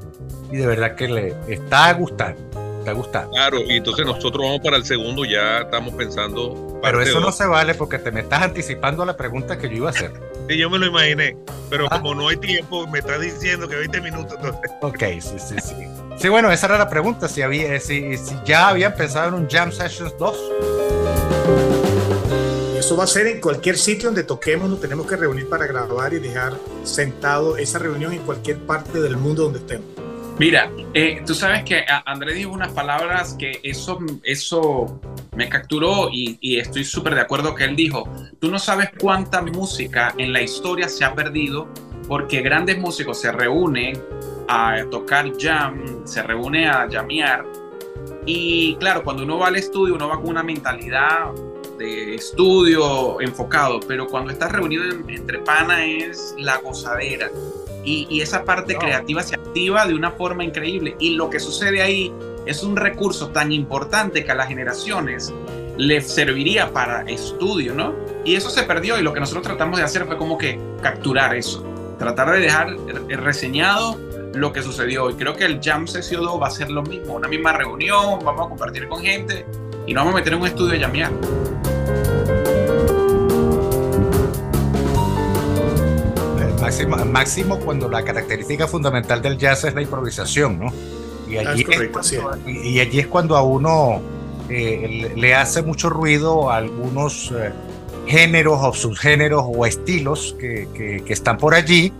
y 0.50 0.56
de 0.56 0.66
verdad 0.66 0.94
que 0.94 1.08
le 1.08 1.34
está 1.48 1.92
gustando 1.94 2.66
te 2.86 2.92
gusta. 2.92 3.28
Claro, 3.32 3.58
y 3.60 3.78
entonces 3.78 4.06
nosotros 4.06 4.44
vamos 4.44 4.60
para 4.60 4.76
el 4.76 4.84
segundo, 4.84 5.24
ya 5.24 5.62
estamos 5.62 5.92
pensando. 5.94 6.78
Pero 6.80 7.02
eso 7.02 7.20
no 7.20 7.32
se 7.32 7.44
vale 7.44 7.74
porque 7.74 7.98
te 7.98 8.12
me 8.12 8.20
estás 8.20 8.42
anticipando 8.42 9.02
a 9.02 9.06
la 9.06 9.16
pregunta 9.16 9.58
que 9.58 9.68
yo 9.68 9.74
iba 9.74 9.88
a 9.88 9.90
hacer. 9.90 10.12
Sí, 10.48 10.56
yo 10.56 10.70
me 10.70 10.78
lo 10.78 10.86
imaginé, 10.86 11.36
pero 11.68 11.86
ah. 11.90 11.96
como 12.00 12.14
no 12.14 12.28
hay 12.28 12.36
tiempo, 12.36 12.86
me 12.86 13.00
estás 13.00 13.20
diciendo 13.20 13.68
que 13.68 13.76
20 13.76 14.00
minutos. 14.00 14.34
Entonces. 14.36 14.70
Ok, 14.80 15.02
sí, 15.20 15.38
sí, 15.38 15.56
sí. 15.60 15.74
Sí, 16.18 16.28
bueno, 16.28 16.50
esa 16.50 16.66
era 16.66 16.78
la 16.78 16.88
pregunta, 16.88 17.28
si, 17.28 17.42
había, 17.42 17.78
si, 17.80 18.16
si 18.16 18.34
ya 18.44 18.68
habían 18.68 18.94
pensado 18.94 19.28
en 19.28 19.34
un 19.34 19.48
Jam 19.48 19.70
Sessions 19.72 20.16
2. 20.18 20.36
Eso 22.78 22.96
va 22.96 23.04
a 23.04 23.08
ser 23.08 23.26
en 23.26 23.40
cualquier 23.40 23.76
sitio 23.76 24.08
donde 24.08 24.22
toquemos, 24.22 24.70
nos 24.70 24.80
tenemos 24.80 25.06
que 25.06 25.16
reunir 25.16 25.48
para 25.48 25.66
grabar 25.66 26.14
y 26.14 26.20
dejar 26.20 26.54
sentado 26.84 27.56
esa 27.56 27.80
reunión 27.80 28.12
en 28.12 28.20
cualquier 28.20 28.58
parte 28.58 29.00
del 29.00 29.16
mundo 29.16 29.44
donde 29.44 29.58
estemos. 29.58 29.86
Mira, 30.38 30.70
eh, 30.94 31.22
tú 31.26 31.34
sabes 31.34 31.64
que 31.64 31.84
André 32.04 32.34
dijo 32.34 32.50
unas 32.50 32.70
palabras 32.72 33.34
que 33.38 33.58
eso, 33.62 33.98
eso 34.22 35.00
me 35.36 35.48
capturó 35.48 36.08
y, 36.10 36.58
estoy 36.58 36.84
súper 36.84 37.14
de 37.14 37.20
acuerdo 37.20 37.54
que 37.54 37.64
él 37.64 37.76
dijo, 37.76 38.08
tú 38.40 38.50
no 38.50 38.58
sabes 38.58 38.90
cuánta 38.98 39.42
música 39.42 40.14
en 40.18 40.32
la 40.32 40.42
historia 40.42 40.88
se 40.88 41.04
ha 41.04 41.14
perdido 41.14 41.68
porque 42.08 42.40
grandes 42.40 42.78
músicos 42.78 43.20
se 43.20 43.30
reúnen 43.32 44.00
a 44.48 44.84
tocar 44.90 45.30
jam, 45.38 46.06
se 46.06 46.22
reúnen 46.22 46.68
a 46.68 46.88
llamear 46.88 47.44
y 48.24 48.76
claro, 48.76 49.04
cuando 49.04 49.22
uno 49.22 49.38
va 49.38 49.48
al 49.48 49.56
estudio 49.56 49.94
uno 49.94 50.08
va 50.08 50.16
con 50.16 50.28
una 50.28 50.42
mentalidad 50.42 51.32
de 51.78 52.14
estudio 52.14 53.20
enfocado, 53.20 53.80
pero 53.80 54.06
cuando 54.06 54.32
estás 54.32 54.52
reunido 54.52 54.84
entre 55.08 55.38
pana 55.40 55.84
es 55.84 56.34
la 56.38 56.58
gozadera. 56.58 57.30
Y, 57.84 58.20
esa 58.20 58.42
parte 58.44 58.74
creativa 58.74 59.22
se 59.22 59.36
activa 59.36 59.86
de 59.86 59.94
una 59.94 60.10
forma 60.10 60.42
increíble. 60.42 60.96
Y 60.98 61.10
lo 61.10 61.30
que 61.30 61.38
sucede 61.38 61.82
ahí 61.82 62.12
es 62.46 62.62
un 62.62 62.76
recurso 62.76 63.28
tan 63.28 63.52
importante 63.52 64.24
que 64.24 64.32
a 64.32 64.34
las 64.34 64.48
generaciones 64.48 65.34
les 65.76 66.10
serviría 66.10 66.72
para 66.72 67.02
estudio, 67.02 67.74
¿no? 67.74 67.94
Y 68.24 68.36
eso 68.36 68.48
se 68.48 68.62
perdió 68.62 68.98
y 68.98 69.02
lo 69.02 69.12
que 69.12 69.20
nosotros 69.20 69.44
tratamos 69.44 69.78
de 69.78 69.84
hacer 69.84 70.06
fue 70.06 70.16
como 70.16 70.38
que 70.38 70.58
capturar 70.80 71.34
eso, 71.34 71.64
tratar 71.98 72.30
de 72.30 72.40
dejar 72.40 72.76
reseñado 73.08 73.98
lo 74.32 74.52
que 74.52 74.62
sucedió. 74.62 75.10
Y 75.10 75.14
creo 75.14 75.34
que 75.34 75.44
el 75.44 75.60
Jam 75.62 75.86
Session 75.86 76.22
2 76.22 76.40
va 76.40 76.46
a 76.46 76.50
ser 76.50 76.70
lo 76.70 76.82
mismo, 76.82 77.14
una 77.14 77.28
misma 77.28 77.52
reunión, 77.52 78.20
vamos 78.24 78.46
a 78.46 78.48
compartir 78.48 78.88
con 78.88 79.02
gente 79.02 79.44
y 79.86 79.92
nos 79.92 80.04
vamos 80.04 80.14
a 80.14 80.18
meter 80.18 80.32
en 80.32 80.40
un 80.40 80.46
estudio 80.46 80.72
de 80.72 80.78
llamear. 80.78 81.12
máximo, 86.60 86.96
máximo 87.04 87.60
cuando 87.60 87.88
la 87.88 88.02
característica 88.02 88.66
fundamental 88.66 89.22
del 89.22 89.38
jazz 89.38 89.64
es 89.64 89.74
la 89.74 89.82
improvisación, 89.82 90.58
¿no? 90.58 90.72
Y 91.28 91.38
allí, 91.38 91.66
es, 91.68 91.88
cuando, 91.88 92.50
y, 92.50 92.80
allí 92.80 93.00
es 93.00 93.06
cuando 93.06 93.36
a 93.36 93.42
uno 93.42 94.00
eh, 94.48 95.12
le 95.16 95.34
hace 95.34 95.62
mucho 95.62 95.90
ruido 95.90 96.50
a 96.50 96.56
algunos 96.56 97.32
eh, 97.36 97.52
géneros 98.06 98.60
o 98.62 98.72
subgéneros 98.72 99.44
o 99.46 99.66
estilos 99.66 100.36
que, 100.38 100.68
que, 101.04 101.12
están 101.12 101.36
por 101.38 101.54
allí, 101.54 101.92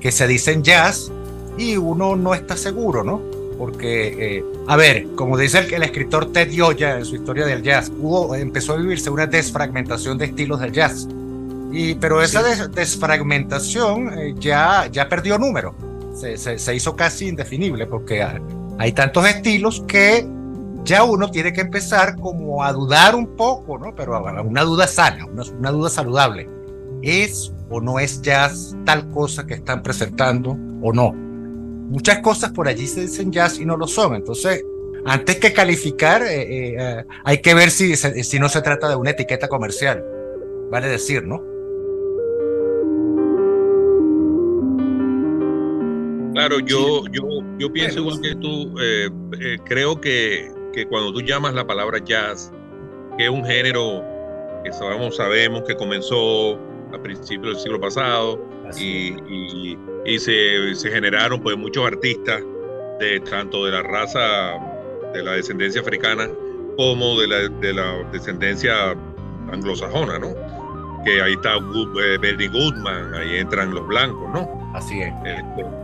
que 0.00 0.10
se 0.10 0.26
dicen 0.26 0.62
jazz, 0.62 1.12
y 1.58 1.76
uno 1.76 2.16
no 2.16 2.34
está 2.34 2.56
seguro, 2.56 3.04
¿no? 3.04 3.20
Porque, 3.58 4.38
eh, 4.38 4.44
a 4.66 4.76
ver, 4.76 5.08
como 5.14 5.36
dice 5.36 5.58
el, 5.58 5.74
el, 5.74 5.82
escritor 5.82 6.32
Ted 6.32 6.50
Yoya 6.50 6.98
en 6.98 7.04
su 7.04 7.16
historia 7.16 7.44
del 7.44 7.62
jazz, 7.62 7.92
hubo, 8.00 8.34
empezó 8.34 8.72
a 8.72 8.76
vivirse 8.76 9.10
una 9.10 9.26
desfragmentación 9.26 10.16
de 10.18 10.24
estilos 10.24 10.60
del 10.60 10.72
jazz. 10.72 11.06
Pero 12.00 12.22
esa 12.22 12.42
desfragmentación 12.68 14.18
eh, 14.18 14.34
ya, 14.38 14.88
ya 14.92 15.08
perdió 15.08 15.38
número, 15.38 15.74
se, 16.14 16.36
se, 16.36 16.74
hizo 16.74 16.94
casi 16.94 17.28
indefinible 17.28 17.86
porque 17.86 18.22
hay 18.78 18.92
tantos 18.92 19.26
estilos 19.28 19.84
que 19.86 20.26
ya 20.84 21.04
uno 21.04 21.30
tiene 21.30 21.52
que 21.52 21.60
empezar 21.60 22.16
como 22.16 22.64
a 22.64 22.72
dudar 22.72 23.14
un 23.14 23.36
poco, 23.36 23.78
¿no? 23.78 23.94
Pero 23.94 24.22
una 24.42 24.62
duda 24.62 24.86
sana, 24.86 25.26
una, 25.26 25.42
una 25.58 25.70
duda 25.70 25.90
saludable. 25.90 26.48
¿Es 27.02 27.52
o 27.68 27.80
no 27.80 27.98
es 27.98 28.20
jazz 28.22 28.76
tal 28.84 29.10
cosa 29.10 29.46
que 29.46 29.54
están 29.54 29.82
presentando 29.82 30.56
o 30.82 30.92
no? 30.92 31.12
Muchas 31.12 32.18
cosas 32.20 32.52
por 32.52 32.68
allí 32.68 32.86
se 32.86 33.02
dicen 33.02 33.30
jazz 33.30 33.58
y 33.58 33.64
no 33.64 33.76
lo 33.76 33.86
son. 33.86 34.14
Entonces, 34.14 34.64
antes 35.04 35.36
que 35.36 35.52
calificar, 35.52 36.22
eh, 36.22 36.74
eh, 36.76 37.04
hay 37.24 37.38
que 37.38 37.54
ver 37.54 37.70
si, 37.70 37.96
si 37.96 38.38
no 38.38 38.48
se 38.48 38.62
trata 38.62 38.88
de 38.88 38.96
una 38.96 39.10
etiqueta 39.10 39.48
comercial. 39.48 40.04
Vale 40.70 40.88
decir, 40.88 41.26
¿no? 41.26 41.42
Claro, 46.32 46.60
yo, 46.60 47.04
yo, 47.12 47.22
yo 47.62 47.72
pienso 47.72 48.00
igual 48.00 48.20
que 48.20 48.34
tú. 48.34 48.74
Eh, 48.80 49.08
eh, 49.40 49.58
creo 49.64 50.00
que, 50.00 50.50
que, 50.72 50.84
cuando 50.86 51.12
tú 51.12 51.20
llamas 51.20 51.54
la 51.54 51.64
palabra 51.64 52.00
jazz, 52.04 52.52
que 53.16 53.24
es 53.24 53.30
un 53.30 53.44
género 53.44 54.02
que 54.64 54.72
sabemos, 54.72 55.16
sabemos 55.16 55.62
que 55.62 55.76
comenzó 55.76 56.54
a 56.92 57.00
principios 57.00 57.54
del 57.54 57.62
siglo 57.62 57.80
pasado 57.80 58.44
y, 58.76 59.14
y, 60.04 60.18
se, 60.18 60.74
se, 60.74 60.90
generaron 60.90 61.40
pues 61.40 61.56
muchos 61.56 61.86
artistas 61.86 62.42
de 62.98 63.20
tanto 63.20 63.64
de 63.64 63.72
la 63.72 63.82
raza 63.82 64.58
de 65.14 65.22
la 65.22 65.32
descendencia 65.32 65.82
africana 65.82 66.28
como 66.76 67.20
de 67.20 67.28
la, 67.28 67.48
de 67.48 67.72
la 67.74 68.08
descendencia 68.10 68.96
anglosajona, 69.52 70.18
¿no? 70.18 70.34
Que 71.04 71.22
ahí 71.22 71.34
está 71.34 71.56
eh, 71.56 72.18
Benny 72.20 72.48
Goodman, 72.48 73.14
ahí 73.14 73.36
entran 73.36 73.72
los 73.72 73.86
blancos, 73.86 74.28
¿no? 74.32 74.72
Así 74.74 75.00
es. 75.00 75.12
Este, 75.24 75.81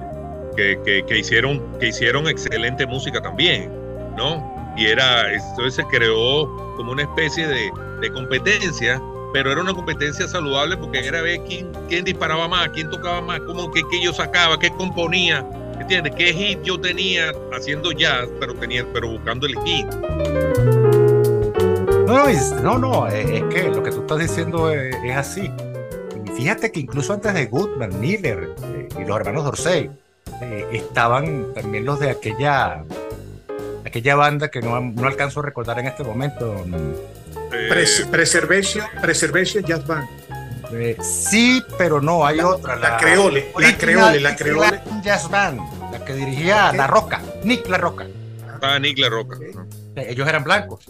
que, 1.07 1.19
hicieron, 1.19 1.63
que 1.79 1.89
hicieron 1.89 2.29
excelente 2.29 2.87
música 2.87 3.21
también, 3.21 3.71
¿no? 4.17 4.75
Y 4.77 4.87
era, 4.87 5.33
entonces 5.33 5.75
se 5.75 5.85
creó 5.85 6.47
como 6.77 6.93
una 6.93 7.03
especie 7.03 7.47
de, 7.47 7.71
competencia, 8.13 9.03
pero 9.33 9.53
era 9.53 9.61
una 9.61 9.75
competencia 9.75 10.27
saludable 10.29 10.77
porque 10.77 11.07
era 11.07 11.21
ver 11.21 11.41
quién, 11.43 12.05
disparaba 12.05 12.49
más, 12.49 12.69
quién 12.71 12.89
tocaba 12.91 13.21
más, 13.21 13.41
cómo, 13.41 13.71
qué 13.73 13.83
yo 14.03 14.13
sacaba, 14.13 14.59
qué 14.59 14.71
componía, 14.71 15.45
¿entiendes? 15.81 16.15
¿Qué 16.15 16.33
hit 16.33 16.63
yo 16.63 16.81
tenía 16.81 17.33
haciendo 17.53 17.93
jazz, 17.93 18.29
pero, 18.41 18.55
tenía, 18.55 18.87
pero 18.93 19.09
buscando 19.09 19.47
el 19.47 19.59
hit? 19.65 19.87
No, 22.63 22.79
no, 22.79 23.07
es, 23.09 23.43
que 23.45 23.65
lo 23.65 23.83
que 23.83 23.91
tú 23.91 24.01
estás 24.01 24.19
diciendo 24.19 24.71
es, 24.71 24.95
así. 25.17 25.51
Fíjate 26.37 26.71
que 26.71 26.81
incluso 26.81 27.13
antes 27.13 27.35
de 27.35 27.47
Goodman, 27.47 28.01
Miller 28.01 28.55
eh, 28.63 28.89
y 28.99 29.05
los 29.05 29.19
hermanos 29.19 29.45
Dorsey, 29.45 29.91
eh, 30.41 30.67
estaban 30.73 31.53
también 31.55 31.85
los 31.85 32.01
de 32.01 32.11
aquella 32.11 32.85
aquella 33.85 34.15
banda 34.17 34.51
que 34.51 34.61
no, 34.61 34.81
no 34.81 35.07
alcanzo 35.07 35.41
a 35.41 35.43
recordar 35.45 35.79
en 35.79 35.87
este 35.87 36.05
momento. 36.05 36.65
Preservation, 38.11 38.85
Preservation 39.01 39.65
Jazz 39.65 39.87
Band. 39.87 40.09
Eh, 40.73 40.97
sí, 41.01 41.63
pero 41.79 42.01
no, 42.01 42.27
hay 42.27 42.41
otra. 42.41 42.77
La, 42.77 42.99
Creole, 42.99 43.53
la 43.59 43.77
Creole, 43.77 44.21
la 44.21 44.37
Creole. 44.37 44.81
Jazz 45.03 45.31
Band, 45.31 45.61
la 45.91 46.05
que 46.05 46.15
dirigía 46.15 46.73
La 46.73 46.87
Roca, 46.87 47.23
Nick 47.43 47.69
La 47.69 47.79
Roca. 47.79 48.07
Ah, 48.61 48.79
Nick 48.79 48.99
La 48.99 49.09
Roca. 49.09 49.39
Ellos 49.97 50.29
eran 50.29 50.45
blancos. 50.45 50.85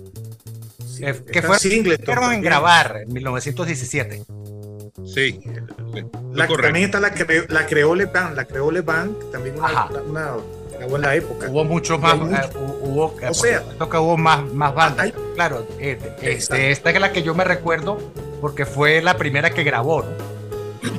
que 0.98 1.42
fue 1.42 1.58
fueron 1.58 2.32
en 2.32 2.42
grabar 2.42 3.02
en 3.02 3.12
1917. 3.12 4.24
Sí. 5.12 5.40
La, 6.32 6.46
también 6.46 6.86
está 6.86 7.00
la, 7.00 7.12
la 7.48 7.66
Creole 7.66 8.06
Band, 8.06 8.36
la 8.36 8.44
Creole 8.44 8.82
Band, 8.82 9.30
también 9.32 9.56
una, 9.56 9.86
una, 10.06 10.34
una, 10.34 10.86
buena 10.86 11.14
época. 11.14 11.48
Hubo 11.50 11.64
mucho 11.64 11.98
más, 11.98 12.14
eh, 12.14 12.50
hubo, 12.54 13.14
o 13.28 13.34
sea, 13.34 13.62
que 13.62 13.96
hubo 13.96 14.16
más, 14.16 14.44
más 14.52 14.74
bandas. 14.74 15.12
claro, 15.34 15.66
eh, 15.80 15.98
este, 16.22 16.70
esta 16.70 16.90
es 16.90 17.00
la 17.00 17.12
que 17.12 17.22
yo 17.22 17.34
me 17.34 17.44
recuerdo 17.44 17.98
porque 18.40 18.66
fue 18.66 19.02
la 19.02 19.16
primera 19.16 19.50
que 19.50 19.64
grabó, 19.64 20.04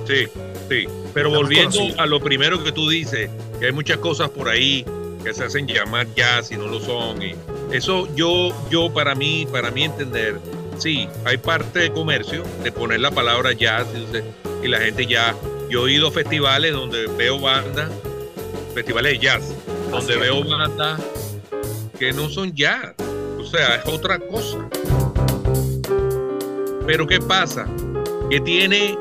Sí, 0.05 0.27
sí. 0.69 0.87
Pero 1.13 1.29
volviendo 1.29 1.79
a 1.97 2.05
lo 2.05 2.19
primero 2.19 2.63
que 2.63 2.71
tú 2.71 2.89
dices, 2.89 3.29
que 3.59 3.67
hay 3.67 3.71
muchas 3.71 3.97
cosas 3.97 4.29
por 4.29 4.49
ahí 4.49 4.85
que 5.23 5.33
se 5.33 5.43
hacen 5.43 5.67
llamar 5.67 6.07
jazz 6.15 6.51
y 6.51 6.57
no 6.57 6.67
lo 6.67 6.79
son. 6.79 7.21
Y 7.21 7.35
eso 7.71 8.07
yo, 8.15 8.49
yo 8.69 8.91
para 8.93 9.15
mí, 9.15 9.47
para 9.51 9.71
mí 9.71 9.83
entender, 9.83 10.39
sí, 10.79 11.07
hay 11.25 11.37
parte 11.37 11.79
de 11.79 11.91
comercio 11.91 12.43
de 12.63 12.71
poner 12.71 13.01
la 13.01 13.11
palabra 13.11 13.53
jazz 13.53 13.87
y, 14.63 14.67
la 14.67 14.79
gente 14.79 15.05
ya. 15.05 15.35
Yo 15.69 15.87
he 15.87 15.93
ido 15.93 16.07
a 16.07 16.11
festivales 16.11 16.73
donde 16.73 17.07
veo 17.07 17.39
bandas, 17.39 17.91
festivales 18.73 19.13
de 19.13 19.19
jazz, 19.19 19.53
donde 19.91 20.17
veo 20.17 20.43
bandas 20.43 20.99
que 21.99 22.11
no 22.11 22.29
son 22.29 22.53
jazz, 22.55 22.95
o 23.37 23.45
sea, 23.45 23.75
es 23.75 23.85
otra 23.85 24.17
cosa. 24.19 24.57
Pero 26.87 27.05
¿qué 27.05 27.19
pasa? 27.19 27.67
Que 28.31 28.39
tiene 28.39 28.97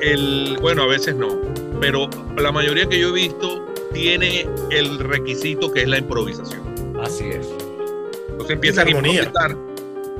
el, 0.00 0.56
bueno, 0.60 0.82
a 0.82 0.86
veces 0.86 1.16
no, 1.16 1.40
pero 1.80 2.08
la 2.36 2.52
mayoría 2.52 2.86
que 2.86 3.00
yo 3.00 3.08
he 3.08 3.12
visto 3.12 3.74
tiene 3.92 4.46
el 4.70 4.98
requisito 4.98 5.72
que 5.72 5.82
es 5.82 5.88
la 5.88 5.98
improvisación. 5.98 6.62
Así 7.02 7.24
es. 7.24 7.48
Entonces 8.28 8.50
empiezan 8.50 8.86
a 8.86 8.90
improvisar, 8.90 9.56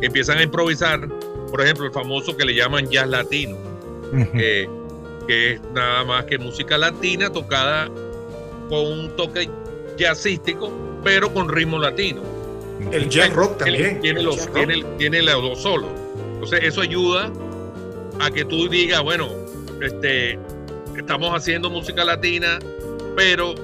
empiezan 0.06 0.38
a 0.38 0.42
improvisar, 0.42 1.08
por 1.50 1.60
ejemplo, 1.60 1.86
el 1.86 1.92
famoso 1.92 2.36
que 2.36 2.44
le 2.44 2.54
llaman 2.54 2.88
jazz 2.88 3.08
latino, 3.08 3.56
que, 4.32 4.68
es 5.28 5.60
nada 5.72 6.04
más 6.04 6.24
que 6.24 6.38
música 6.38 6.76
latina 6.76 7.30
tocada 7.30 7.86
con 8.68 8.84
un 8.84 9.16
toque 9.16 9.48
jazzístico, 9.96 10.72
pero 11.04 11.32
con 11.32 11.48
ritmo 11.48 11.78
latino. 11.78 12.22
El 12.90 13.08
jazz 13.08 13.32
rock 13.32 13.58
también. 13.58 14.00
Tiene, 14.00 14.22
los, 14.22 14.52
tiene, 14.52 14.82
tiene 14.98 15.22
los 15.22 15.62
solos. 15.62 15.90
Entonces 16.34 16.60
eso 16.64 16.80
ayuda 16.80 17.30
a 18.18 18.30
que 18.30 18.44
tú 18.44 18.68
digas, 18.68 19.02
bueno, 19.02 19.28
este, 19.82 20.38
estamos 20.96 21.34
haciendo 21.34 21.70
música 21.70 22.04
latina, 22.04 22.58
pero 23.16 23.54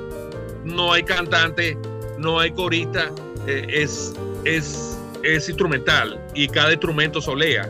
no 0.64 0.92
hay 0.92 1.02
cantante, 1.02 1.76
no 2.18 2.40
hay 2.40 2.50
corista, 2.50 3.10
eh, 3.46 3.66
es, 3.68 4.14
es, 4.44 4.95
es 5.34 5.48
instrumental 5.48 6.20
y 6.34 6.48
cada 6.48 6.72
instrumento 6.72 7.20
solea, 7.20 7.68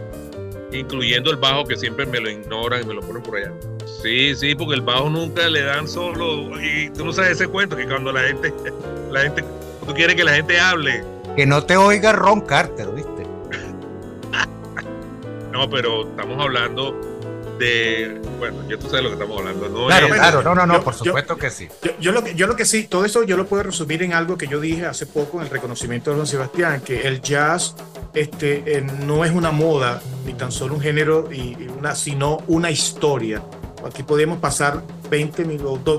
incluyendo 0.73 1.31
el 1.31 1.37
bajo 1.37 1.65
que 1.65 1.77
siempre 1.77 2.07
me 2.07 2.21
lo 2.21 2.31
ignoran 2.31 2.83
y 2.83 2.87
me 2.87 2.95
lo 2.95 3.01
ponen 3.01 3.23
por 3.23 3.39
allá. 3.39 3.53
Sí, 4.03 4.35
sí, 4.35 4.55
porque 4.55 4.75
el 4.75 4.83
bajo 4.83 5.09
nunca 5.09 5.49
le 5.49 5.63
dan 5.63 5.89
solo 5.89 6.61
y 6.61 6.91
tú 6.91 7.05
no 7.05 7.13
sabes 7.13 7.33
ese 7.33 7.49
cuento 7.49 7.77
que 7.77 7.87
cuando 7.87 8.13
la 8.13 8.23
gente, 8.23 8.53
la 9.11 9.23
gente, 9.23 9.45
tú 9.87 9.95
quieres 9.95 10.17
que 10.17 10.25
la 10.25 10.35
gente 10.35 10.59
hable. 10.59 11.05
Que 11.37 11.47
no 11.47 11.63
te 11.63 11.77
oiga 11.77 12.13
Ron 12.13 12.41
Carter, 12.41 12.89
¿viste? 12.91 13.23
no, 15.53 15.71
pero 15.71 16.09
estamos 16.09 16.43
hablando 16.43 17.01
de, 17.59 18.21
bueno, 18.39 18.69
ya 18.69 18.79
tú 18.79 18.89
sabes 18.89 19.03
lo 19.03 19.09
que 19.11 19.15
estamos 19.15 19.39
hablando. 19.39 19.69
¿no? 19.69 19.87
Claro, 19.87 20.09
claro, 20.09 20.43
no, 20.43 20.55
no, 20.55 20.67
no, 20.67 20.83
por 20.83 20.95
supuesto 20.95 21.37
que 21.37 21.51
sí. 21.51 21.69
Yo, 22.01 22.13
lo 22.13 22.23
que, 22.23 22.35
yo 22.35 22.47
lo 22.47 22.57
que 22.57 22.65
sí, 22.65 22.85
todo 22.85 23.05
eso 23.05 23.23
yo 23.23 23.37
lo 23.37 23.47
puedo 23.47 23.63
resumir 23.63 24.03
en 24.03 24.13
algo 24.13 24.37
que 24.37 24.47
yo 24.47 24.61
dije 24.61 24.87
hace 24.87 25.07
poco 25.07 25.39
en 25.39 25.45
el 25.45 25.51
reconocimiento 25.51 26.11
de 26.11 26.17
Don 26.17 26.27
Sebastián, 26.27 26.81
que 26.81 27.03
el 27.03 27.21
jazz 27.21 27.75
este, 28.15 28.63
eh, 28.67 28.81
no 28.83 29.25
es 29.25 29.33
una 29.33 29.51
moda, 29.51 30.01
ni 30.25 30.35
tan 30.35 30.53
solo 30.53 30.75
un 30.75 30.81
género, 30.81 31.31
y 31.33 31.57
una, 31.77 31.95
sino 31.95 32.39
una 32.47 32.71
historia. 32.71 33.43
Aquí 33.85 34.03
podemos 34.03 34.39
pasar 34.39 34.83
20, 35.11 35.45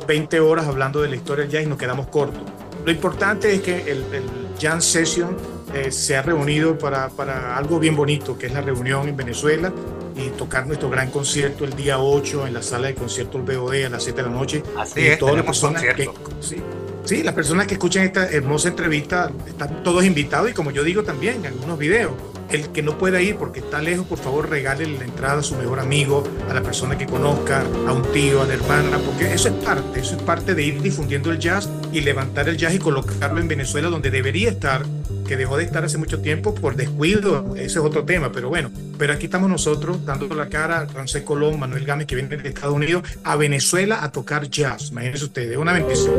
20 0.05 0.39
horas 0.39 0.67
hablando 0.67 1.01
de 1.01 1.09
la 1.09 1.15
historia 1.15 1.43
del 1.43 1.51
jazz 1.51 1.63
y 1.63 1.67
nos 1.67 1.77
quedamos 1.77 2.07
cortos. 2.07 2.41
Lo 2.85 2.91
importante 2.91 3.53
es 3.53 3.61
que 3.61 3.81
el, 3.81 4.03
el 4.13 4.23
Jazz 4.57 4.85
Session 4.85 5.35
eh, 5.73 5.91
se 5.91 6.15
ha 6.15 6.21
reunido 6.21 6.77
para, 6.77 7.09
para, 7.09 7.57
algo 7.57 7.79
bien 7.79 7.95
bonito, 7.95 8.37
que 8.37 8.47
es 8.47 8.53
la 8.53 8.61
reunión 8.61 9.07
en 9.07 9.17
Venezuela 9.17 9.73
y 10.17 10.29
tocar 10.29 10.67
nuestro 10.67 10.89
gran 10.89 11.11
concierto 11.11 11.63
el 11.65 11.75
día 11.75 11.99
8 11.99 12.47
en 12.47 12.53
la 12.53 12.61
sala 12.61 12.87
de 12.87 12.95
conciertos 12.95 13.45
BOD 13.45 13.85
a 13.85 13.89
las 13.89 14.03
7 14.03 14.23
de 14.23 14.27
la 14.27 14.33
noche. 14.33 14.63
Así 14.77 15.07
es, 15.07 15.19
todas 15.19 15.35
las 15.35 15.45
personas 15.45 15.81
que, 15.81 16.09
sí, 16.39 16.57
sí, 17.05 17.23
las 17.23 17.33
personas 17.33 17.67
que 17.67 17.75
escuchan 17.75 18.03
esta 18.03 18.29
hermosa 18.29 18.69
entrevista 18.69 19.31
están 19.47 19.83
todos 19.83 20.03
invitados 20.03 20.49
y 20.49 20.53
como 20.53 20.71
yo 20.71 20.83
digo 20.83 21.03
también 21.03 21.37
en 21.37 21.47
algunos 21.47 21.77
videos, 21.77 22.13
el 22.49 22.69
que 22.69 22.81
no 22.81 22.97
pueda 22.97 23.21
ir 23.21 23.35
porque 23.35 23.59
está 23.59 23.81
lejos, 23.81 24.05
por 24.05 24.19
favor 24.19 24.49
regale 24.49 24.87
la 24.87 25.03
entrada 25.03 25.39
a 25.39 25.43
su 25.43 25.55
mejor 25.55 25.79
amigo, 25.79 26.23
a 26.49 26.53
la 26.53 26.61
persona 26.61 26.97
que 26.97 27.05
conozca, 27.05 27.65
a 27.87 27.91
un 27.91 28.03
tío, 28.11 28.41
a 28.41 28.45
la 28.45 28.53
hermana, 28.53 28.97
porque 28.99 29.33
eso 29.33 29.49
es 29.49 29.53
parte, 29.55 29.99
eso 29.99 30.15
es 30.15 30.21
parte 30.21 30.55
de 30.55 30.63
ir 30.63 30.81
difundiendo 30.81 31.31
el 31.31 31.39
jazz 31.39 31.69
y 31.91 32.01
levantar 32.01 32.47
el 32.49 32.57
jazz 32.57 32.73
y 32.73 32.79
colocarlo 32.79 33.39
en 33.39 33.47
Venezuela 33.47 33.89
donde 33.89 34.11
debería 34.11 34.49
estar, 34.49 34.85
que 35.27 35.35
dejó 35.35 35.57
de 35.57 35.65
estar 35.65 35.83
hace 35.83 35.97
mucho 35.97 36.21
tiempo 36.21 36.55
por 36.55 36.75
descuido, 36.75 37.55
ese 37.55 37.65
es 37.65 37.77
otro 37.77 38.05
tema, 38.05 38.31
pero 38.31 38.49
bueno, 38.49 38.71
pero 38.97 39.13
aquí 39.13 39.25
estamos 39.25 39.49
nosotros 39.49 40.05
dando 40.05 40.33
la 40.33 40.47
cara 40.47 40.81
a 40.81 40.87
Francés 40.87 41.23
Colón, 41.23 41.59
Manuel 41.59 41.85
Gámez, 41.85 42.07
que 42.07 42.15
viene 42.15 42.37
de 42.37 42.49
Estados 42.49 42.75
Unidos, 42.75 43.03
a 43.23 43.35
Venezuela 43.35 44.03
a 44.03 44.11
tocar 44.11 44.49
jazz, 44.49 44.91
imagínense 44.91 45.25
ustedes, 45.25 45.57
una 45.57 45.73
bendición. 45.73 46.15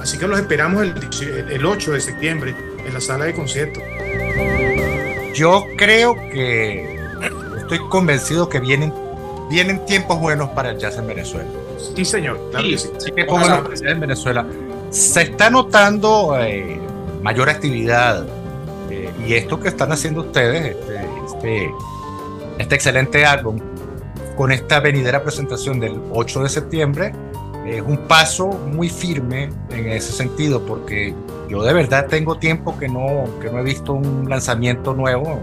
Así 0.00 0.18
que 0.18 0.26
los 0.26 0.38
esperamos 0.38 0.82
el, 0.82 0.94
el 1.48 1.64
8 1.64 1.92
de 1.92 2.00
septiembre 2.00 2.54
en 2.86 2.94
la 2.94 3.00
sala 3.00 3.24
de 3.24 3.34
conciertos. 3.34 3.82
Yo 5.34 5.64
creo 5.76 6.14
que 6.14 6.98
estoy 7.58 7.78
convencido 7.88 8.48
que 8.48 8.60
vienen, 8.60 8.92
vienen 9.48 9.84
tiempos 9.86 10.20
buenos 10.20 10.50
para 10.50 10.70
el 10.70 10.78
jazz 10.78 10.98
en 10.98 11.06
Venezuela. 11.06 11.48
Sí, 11.94 12.04
señor. 12.04 12.38
sí, 12.60 12.76
sí. 12.78 13.12
en 13.16 14.00
Venezuela. 14.00 14.46
Se 14.90 15.22
está 15.22 15.48
notando 15.48 16.38
eh, 16.38 16.78
mayor 17.22 17.48
actividad 17.48 18.26
eh, 18.90 19.10
y 19.26 19.34
esto 19.34 19.58
que 19.58 19.68
están 19.68 19.90
haciendo 19.90 20.20
ustedes, 20.20 20.76
este, 20.76 21.00
este, 21.26 21.70
este 22.58 22.74
excelente 22.74 23.24
álbum, 23.24 23.58
con 24.36 24.52
esta 24.52 24.80
venidera 24.80 25.22
presentación 25.22 25.80
del 25.80 26.00
8 26.12 26.42
de 26.42 26.48
septiembre, 26.48 27.12
es 27.66 27.82
un 27.82 27.96
paso 28.08 28.48
muy 28.48 28.88
firme 28.88 29.50
en 29.70 29.88
ese 29.88 30.12
sentido, 30.12 30.64
porque 30.64 31.14
yo 31.48 31.62
de 31.62 31.72
verdad 31.72 32.06
tengo 32.08 32.36
tiempo 32.36 32.78
que 32.78 32.88
no, 32.88 33.24
que 33.40 33.50
no 33.50 33.58
he 33.58 33.62
visto 33.62 33.92
un 33.92 34.28
lanzamiento 34.28 34.94
nuevo 34.94 35.40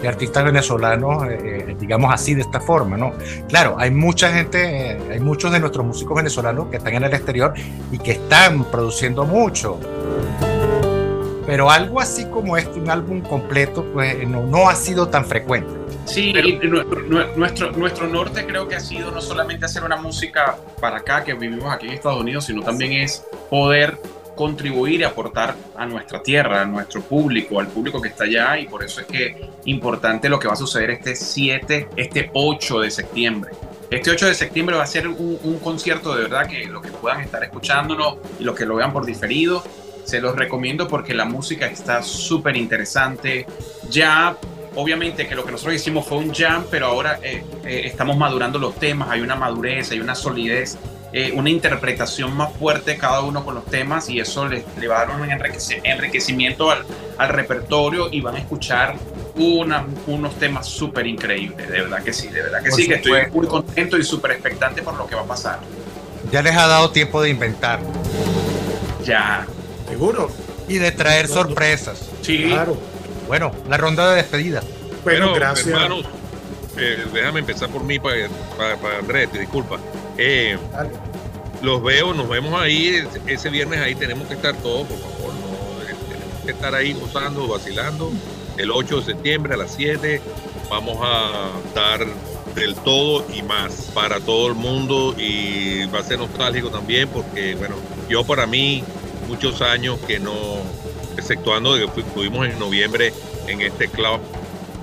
de 0.00 0.08
artistas 0.08 0.44
venezolanos, 0.44 1.24
eh, 1.24 1.38
eh, 1.68 1.76
digamos 1.78 2.12
así, 2.12 2.34
de 2.34 2.42
esta 2.42 2.60
forma, 2.60 2.96
¿no? 2.96 3.12
Claro, 3.48 3.76
hay 3.78 3.90
mucha 3.90 4.30
gente, 4.30 4.92
eh, 4.92 4.98
hay 5.12 5.20
muchos 5.20 5.52
de 5.52 5.60
nuestros 5.60 5.86
músicos 5.86 6.16
venezolanos 6.16 6.68
que 6.68 6.76
están 6.76 6.94
en 6.94 7.04
el 7.04 7.14
exterior 7.14 7.54
y 7.90 7.98
que 7.98 8.12
están 8.12 8.64
produciendo 8.64 9.24
mucho. 9.24 9.78
Pero 11.46 11.70
algo 11.70 12.00
así 12.00 12.24
como 12.26 12.56
este, 12.56 12.80
un 12.80 12.90
álbum 12.90 13.20
completo, 13.20 13.84
pues 13.92 14.26
no, 14.26 14.44
no 14.44 14.68
ha 14.68 14.74
sido 14.74 15.08
tan 15.08 15.24
frecuente. 15.24 15.72
Sí, 16.04 16.32
nuestro, 17.36 17.72
nuestro 17.72 18.08
norte 18.08 18.46
creo 18.46 18.68
que 18.68 18.76
ha 18.76 18.80
sido 18.80 19.10
no 19.10 19.20
solamente 19.20 19.64
hacer 19.64 19.84
una 19.84 19.96
música 19.96 20.56
para 20.80 20.98
acá, 20.98 21.24
que 21.24 21.34
vivimos 21.34 21.72
aquí 21.72 21.86
en 21.86 21.94
Estados 21.94 22.20
Unidos, 22.20 22.44
sino 22.44 22.62
también 22.62 22.92
es 22.92 23.24
poder 23.50 23.98
contribuir 24.36 25.00
y 25.00 25.04
aportar 25.04 25.56
a 25.76 25.86
nuestra 25.86 26.22
tierra, 26.22 26.62
a 26.62 26.64
nuestro 26.66 27.00
público, 27.00 27.58
al 27.58 27.68
público 27.68 28.00
que 28.00 28.08
está 28.08 28.24
allá 28.24 28.58
y 28.58 28.68
por 28.68 28.84
eso 28.84 29.00
es 29.00 29.06
que 29.06 29.50
importante 29.64 30.28
lo 30.28 30.38
que 30.38 30.46
va 30.46 30.52
a 30.52 30.56
suceder 30.56 30.90
este 30.90 31.16
7, 31.16 31.88
este 31.96 32.30
8 32.34 32.80
de 32.80 32.90
septiembre. 32.90 33.52
Este 33.90 34.10
8 34.10 34.26
de 34.26 34.34
septiembre 34.34 34.76
va 34.76 34.82
a 34.82 34.86
ser 34.86 35.08
un, 35.08 35.38
un 35.42 35.58
concierto 35.58 36.14
de 36.14 36.22
verdad 36.22 36.46
que 36.46 36.66
los 36.66 36.82
que 36.82 36.90
puedan 36.90 37.20
estar 37.20 37.42
escuchándonos 37.42 38.18
y 38.38 38.44
los 38.44 38.54
que 38.54 38.66
lo 38.66 38.76
vean 38.76 38.92
por 38.92 39.06
diferido, 39.06 39.64
se 40.06 40.20
los 40.20 40.36
recomiendo 40.36 40.86
porque 40.88 41.12
la 41.12 41.24
música 41.24 41.66
está 41.66 42.02
súper 42.02 42.56
interesante. 42.56 43.44
Ya 43.90 44.36
obviamente 44.76 45.26
que 45.26 45.34
lo 45.34 45.44
que 45.44 45.50
nosotros 45.52 45.74
hicimos 45.74 46.06
fue 46.06 46.18
un 46.18 46.32
jam, 46.32 46.64
pero 46.70 46.86
ahora 46.86 47.18
eh, 47.22 47.44
eh, 47.64 47.82
estamos 47.84 48.16
madurando 48.16 48.58
los 48.58 48.76
temas, 48.76 49.10
hay 49.10 49.20
una 49.20 49.34
madurez, 49.34 49.90
hay 49.90 50.00
una 50.00 50.14
solidez, 50.14 50.78
eh, 51.12 51.32
una 51.34 51.50
interpretación 51.50 52.36
más 52.36 52.52
fuerte 52.52 52.96
cada 52.96 53.22
uno 53.22 53.44
con 53.44 53.54
los 53.54 53.64
temas 53.66 54.08
y 54.08 54.20
eso 54.20 54.46
le, 54.46 54.64
le 54.78 54.88
va 54.88 55.00
a 55.00 55.06
dar 55.06 55.20
un 55.20 55.28
enriquecimiento 55.30 56.70
al, 56.70 56.84
al, 57.18 57.28
repertorio 57.30 58.08
y 58.12 58.20
van 58.20 58.36
a 58.36 58.38
escuchar 58.38 58.96
una, 59.34 59.84
unos 60.06 60.38
temas 60.38 60.66
súper 60.66 61.06
increíbles, 61.06 61.68
de 61.68 61.80
verdad 61.82 62.02
que 62.02 62.12
sí, 62.12 62.28
de 62.28 62.42
verdad 62.42 62.62
que 62.62 62.70
sí, 62.70 62.86
que 62.86 62.94
estoy 62.94 63.26
muy 63.32 63.46
contento 63.46 63.98
y 63.98 64.04
súper 64.04 64.32
expectante 64.32 64.82
por 64.82 64.94
lo 64.94 65.06
que 65.06 65.14
va 65.14 65.22
a 65.22 65.26
pasar. 65.26 65.60
Ya 66.30 66.42
les 66.42 66.56
ha 66.56 66.66
dado 66.66 66.90
tiempo 66.90 67.22
de 67.22 67.30
inventar. 67.30 67.80
Ya. 69.04 69.46
Seguro. 69.88 70.30
Y 70.68 70.78
de 70.78 70.92
traer 70.92 71.28
sorpresas. 71.28 72.00
Sí. 72.22 72.44
Claro. 72.44 72.76
Bueno, 73.28 73.52
la 73.68 73.76
ronda 73.76 74.10
de 74.10 74.16
despedida. 74.16 74.62
Bueno, 75.04 75.32
gracias. 75.34 75.68
Hermanos, 75.68 76.04
eh, 76.76 77.04
déjame 77.12 77.40
empezar 77.40 77.68
por 77.70 77.84
mí 77.84 77.98
para, 77.98 78.28
para, 78.56 78.98
Andrés, 78.98 79.30
te 79.30 79.38
disculpa. 79.38 79.78
Eh, 80.18 80.58
los 81.62 81.82
veo, 81.82 82.12
nos 82.14 82.28
vemos 82.28 82.60
ahí. 82.60 83.06
Ese 83.26 83.50
viernes 83.50 83.80
ahí 83.80 83.94
tenemos 83.94 84.28
que 84.28 84.34
estar 84.34 84.54
todos, 84.56 84.86
por 84.86 84.98
favor. 84.98 85.34
No, 85.34 85.82
eh, 85.82 85.94
tenemos 86.10 86.44
que 86.44 86.50
estar 86.50 86.74
ahí 86.74 86.92
gozando, 86.92 87.48
vacilando. 87.48 88.12
El 88.58 88.70
8 88.70 89.00
de 89.00 89.04
septiembre 89.04 89.54
a 89.54 89.56
las 89.56 89.74
7 89.74 90.20
vamos 90.70 90.98
a 91.00 91.50
dar 91.74 92.06
del 92.54 92.74
todo 92.74 93.24
y 93.34 93.42
más 93.42 93.90
para 93.94 94.18
todo 94.18 94.48
el 94.48 94.54
mundo 94.54 95.14
y 95.18 95.84
va 95.86 95.98
a 95.98 96.02
ser 96.02 96.18
nostálgico 96.18 96.70
también 96.70 97.08
porque, 97.08 97.54
bueno, 97.54 97.76
yo 98.08 98.24
para 98.24 98.46
mí 98.46 98.82
muchos 99.26 99.62
años 99.62 99.98
que 100.06 100.18
no 100.18 100.34
exceptuando 101.16 101.74
de 101.74 101.86
que 101.88 102.00
estuvimos 102.00 102.46
en 102.46 102.58
noviembre 102.58 103.12
en 103.46 103.60
este 103.60 103.88
club 103.88 104.20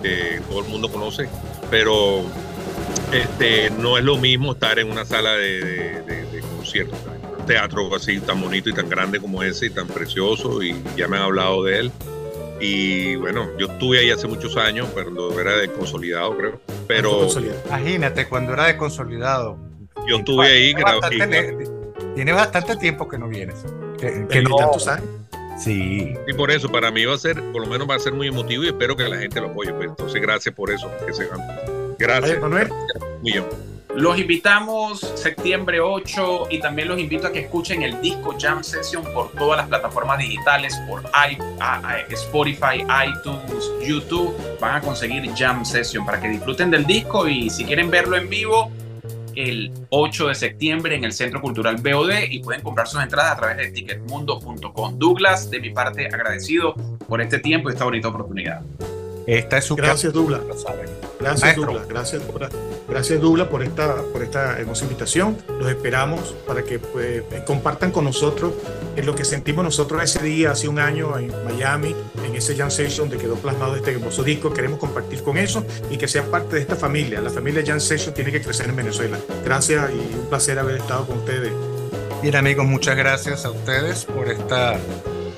que 0.01 0.41
todo 0.49 0.59
el 0.59 0.67
mundo 0.67 0.91
conoce, 0.91 1.29
pero 1.69 2.23
este, 3.11 3.69
no 3.69 3.97
es 3.97 4.03
lo 4.03 4.17
mismo 4.17 4.53
estar 4.53 4.79
en 4.79 4.91
una 4.91 5.05
sala 5.05 5.33
de, 5.33 6.01
de, 6.01 6.41
conciertos, 6.57 6.99
un 7.39 7.45
teatro 7.45 7.93
así 7.95 8.19
tan 8.19 8.41
bonito 8.41 8.69
y 8.69 8.73
tan 8.73 8.89
grande 8.89 9.19
como 9.19 9.43
ese 9.43 9.67
y 9.67 9.69
tan 9.69 9.87
precioso 9.87 10.61
y 10.63 10.75
ya 10.97 11.07
me 11.07 11.17
han 11.17 11.23
hablado 11.23 11.63
de 11.63 11.79
él. 11.79 11.91
Y 12.59 13.15
bueno, 13.15 13.49
yo 13.57 13.67
estuve 13.67 13.99
ahí 13.99 14.11
hace 14.11 14.27
muchos 14.27 14.55
años, 14.55 14.87
cuando 14.93 15.37
era 15.39 15.57
de 15.57 15.69
consolidado, 15.69 16.37
creo. 16.37 16.61
Pero. 16.87 17.27
Imagínate, 17.67 18.29
cuando 18.29 18.53
era 18.53 18.67
de 18.67 18.77
consolidado. 18.77 19.57
Yo 20.07 20.17
estuve 20.17 20.47
ahí. 20.47 20.73
Tiene 22.15 22.31
bastante, 22.31 22.77
tiempo 22.77 23.07
que 23.09 23.17
no 23.17 23.27
vienes. 23.27 23.65
Que, 24.03 24.27
que 24.27 24.41
no, 24.41 24.55
tantos 24.55 24.87
años? 24.87 25.07
Sí. 25.57 26.13
Y 26.27 26.33
por 26.33 26.51
eso, 26.51 26.69
para 26.69 26.91
mí 26.91 27.05
va 27.05 27.15
a 27.15 27.17
ser, 27.17 27.41
por 27.51 27.61
lo 27.61 27.67
menos 27.67 27.89
va 27.89 27.95
a 27.95 27.99
ser 27.99 28.13
muy 28.13 28.27
emotivo 28.27 28.63
y 28.63 28.67
espero 28.67 28.95
que 28.95 29.07
la 29.07 29.17
gente 29.17 29.39
lo 29.39 29.47
apoye. 29.47 29.73
Pues. 29.73 29.89
Entonces, 29.89 30.21
gracias 30.21 30.53
por 30.53 30.71
eso. 30.71 30.91
Que 31.05 31.13
se 31.13 31.27
Gracias. 31.99 32.41
Manuel. 32.41 32.69
Los 33.95 34.17
invitamos 34.17 35.01
septiembre 35.15 35.79
8 35.79 36.47
y 36.49 36.59
también 36.59 36.87
los 36.87 36.99
invito 36.99 37.27
a 37.27 37.31
que 37.31 37.41
escuchen 37.41 37.83
el 37.83 38.01
disco 38.01 38.35
Jam 38.39 38.63
Session 38.63 39.03
por 39.13 39.31
todas 39.33 39.57
las 39.57 39.67
plataformas 39.67 40.17
digitales, 40.17 40.75
por 40.89 41.03
Spotify, 42.09 42.83
iTunes, 43.05 43.71
YouTube. 43.87 44.35
Van 44.59 44.77
a 44.77 44.81
conseguir 44.81 45.29
Jam 45.35 45.63
Session 45.63 46.07
para 46.07 46.19
que 46.19 46.27
disfruten 46.27 46.71
del 46.71 46.87
disco 46.87 47.27
y 47.27 47.51
si 47.51 47.65
quieren 47.65 47.91
verlo 47.91 48.17
en 48.17 48.27
vivo, 48.29 48.71
el 49.35 49.71
8 49.89 50.27
de 50.27 50.35
septiembre 50.35 50.95
en 50.95 51.03
el 51.03 51.13
Centro 51.13 51.41
Cultural 51.41 51.77
BOD 51.77 52.11
y 52.29 52.39
pueden 52.39 52.61
comprar 52.61 52.87
sus 52.87 53.01
entradas 53.01 53.33
a 53.33 53.35
través 53.37 53.57
de 53.57 53.71
ticketmundo.com. 53.71 54.97
Douglas, 54.97 55.49
de 55.49 55.59
mi 55.59 55.69
parte, 55.71 56.07
agradecido 56.07 56.73
por 57.07 57.21
este 57.21 57.39
tiempo 57.39 57.69
y 57.69 57.73
esta 57.73 57.85
bonita 57.85 58.07
oportunidad. 58.07 58.61
Esta 59.25 59.57
es 59.57 59.65
su 59.65 59.75
Gracias, 59.75 60.13
Douglas. 60.13 60.41
Gracias, 61.23 61.55
Douglas. 61.55 61.87
Gracias, 61.87 62.21
gracias, 62.87 63.21
Douglas, 63.21 63.47
por 63.47 63.63
esta, 63.63 63.95
por 64.11 64.21
esta 64.23 64.59
hermosa 64.59 64.83
invitación. 64.83 65.37
Los 65.59 65.69
esperamos 65.69 66.35
para 66.45 66.63
que 66.63 66.79
pues, 66.79 67.23
compartan 67.45 67.91
con 67.91 68.03
nosotros 68.05 68.53
en 68.95 69.05
lo 69.05 69.15
que 69.15 69.25
sentimos 69.25 69.63
nosotros 69.63 70.03
ese 70.03 70.21
día, 70.21 70.51
hace 70.51 70.67
un 70.67 70.79
año, 70.79 71.17
en 71.17 71.31
Miami, 71.45 71.95
en 72.25 72.35
ese 72.35 72.55
Jam 72.55 72.69
Session 72.69 73.09
donde 73.09 73.23
quedó 73.23 73.35
plasmado 73.35 73.75
este 73.75 73.91
hermoso 73.91 74.23
disco. 74.23 74.53
Queremos 74.53 74.79
compartir 74.79 75.23
con 75.23 75.37
eso 75.37 75.65
y 75.89 75.97
que 75.97 76.07
sean 76.07 76.25
parte 76.25 76.57
de 76.57 76.61
esta 76.61 76.75
familia. 76.75 77.21
La 77.21 77.29
familia 77.29 77.63
Jam 77.65 77.79
Session 77.79 78.13
tiene 78.13 78.31
que 78.31 78.41
crecer 78.41 78.69
en 78.69 78.75
Venezuela. 78.75 79.17
Gracias 79.43 79.91
y 79.91 80.19
un 80.19 80.27
placer 80.27 80.59
haber 80.59 80.77
estado 80.77 81.07
con 81.07 81.19
ustedes. 81.19 81.51
Bien, 82.21 82.35
amigos, 82.35 82.65
muchas 82.65 82.95
gracias 82.95 83.45
a 83.45 83.51
ustedes 83.51 84.05
por 84.05 84.29
esta 84.29 84.77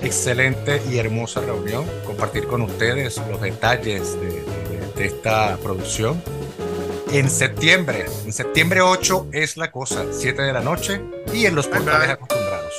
excelente 0.03 0.81
y 0.89 0.97
hermosa 0.97 1.41
reunión, 1.41 1.85
compartir 2.05 2.45
con 2.45 2.61
ustedes 2.61 3.19
los 3.29 3.41
detalles 3.41 4.13
de, 4.21 4.54
esta 4.97 5.57
producción. 5.57 6.21
En 7.11 7.29
septiembre, 7.29 8.05
en 8.25 8.33
septiembre 8.33 8.81
8 8.81 9.29
es 9.31 9.57
la 9.57 9.71
cosa, 9.71 10.05
7 10.11 10.41
de 10.41 10.53
la 10.53 10.61
noche 10.61 11.01
y 11.33 11.45
en 11.45 11.55
los 11.55 11.67
portales 11.67 12.09
acostumbrados. 12.09 12.73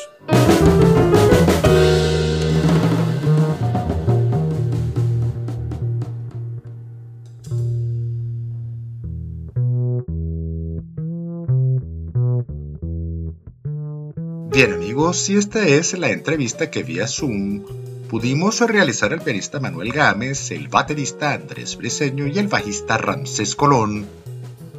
Bien 14.53 14.73
amigos, 14.73 15.29
y 15.29 15.37
esta 15.37 15.67
es 15.67 15.97
la 15.99 16.11
entrevista 16.11 16.71
que 16.71 16.83
vía 16.83 17.07
Zoom 17.07 17.63
pudimos 18.09 18.61
realizar 18.61 19.13
el 19.13 19.21
pianista 19.21 19.61
Manuel 19.61 19.93
Gámez, 19.93 20.51
el 20.51 20.69
baterista 20.69 21.33
Andrés 21.33 21.77
Briseño 21.77 22.27
y 22.27 22.39
el 22.39 22.49
bajista 22.49 22.99
Ramsés 22.99 23.57
Colón, 23.57 24.07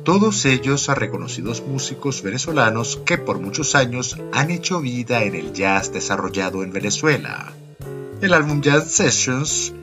todos 0.04 0.46
ellos 0.46 0.88
a 0.88 0.96
reconocidos 0.96 1.62
músicos 1.62 2.22
venezolanos 2.22 3.02
que 3.06 3.18
por 3.18 3.40
muchos 3.40 3.76
años 3.76 4.18
han 4.32 4.52
hecho 4.52 4.80
vida 4.80 5.24
en 5.24 5.36
el 5.36 5.52
jazz 5.54 5.92
desarrollado 5.92 6.64
en 6.64 6.72
Venezuela. 6.72 7.52
El 8.22 8.34
álbum 8.34 8.62
Jazz 8.62 8.92
Sessions 8.92 9.74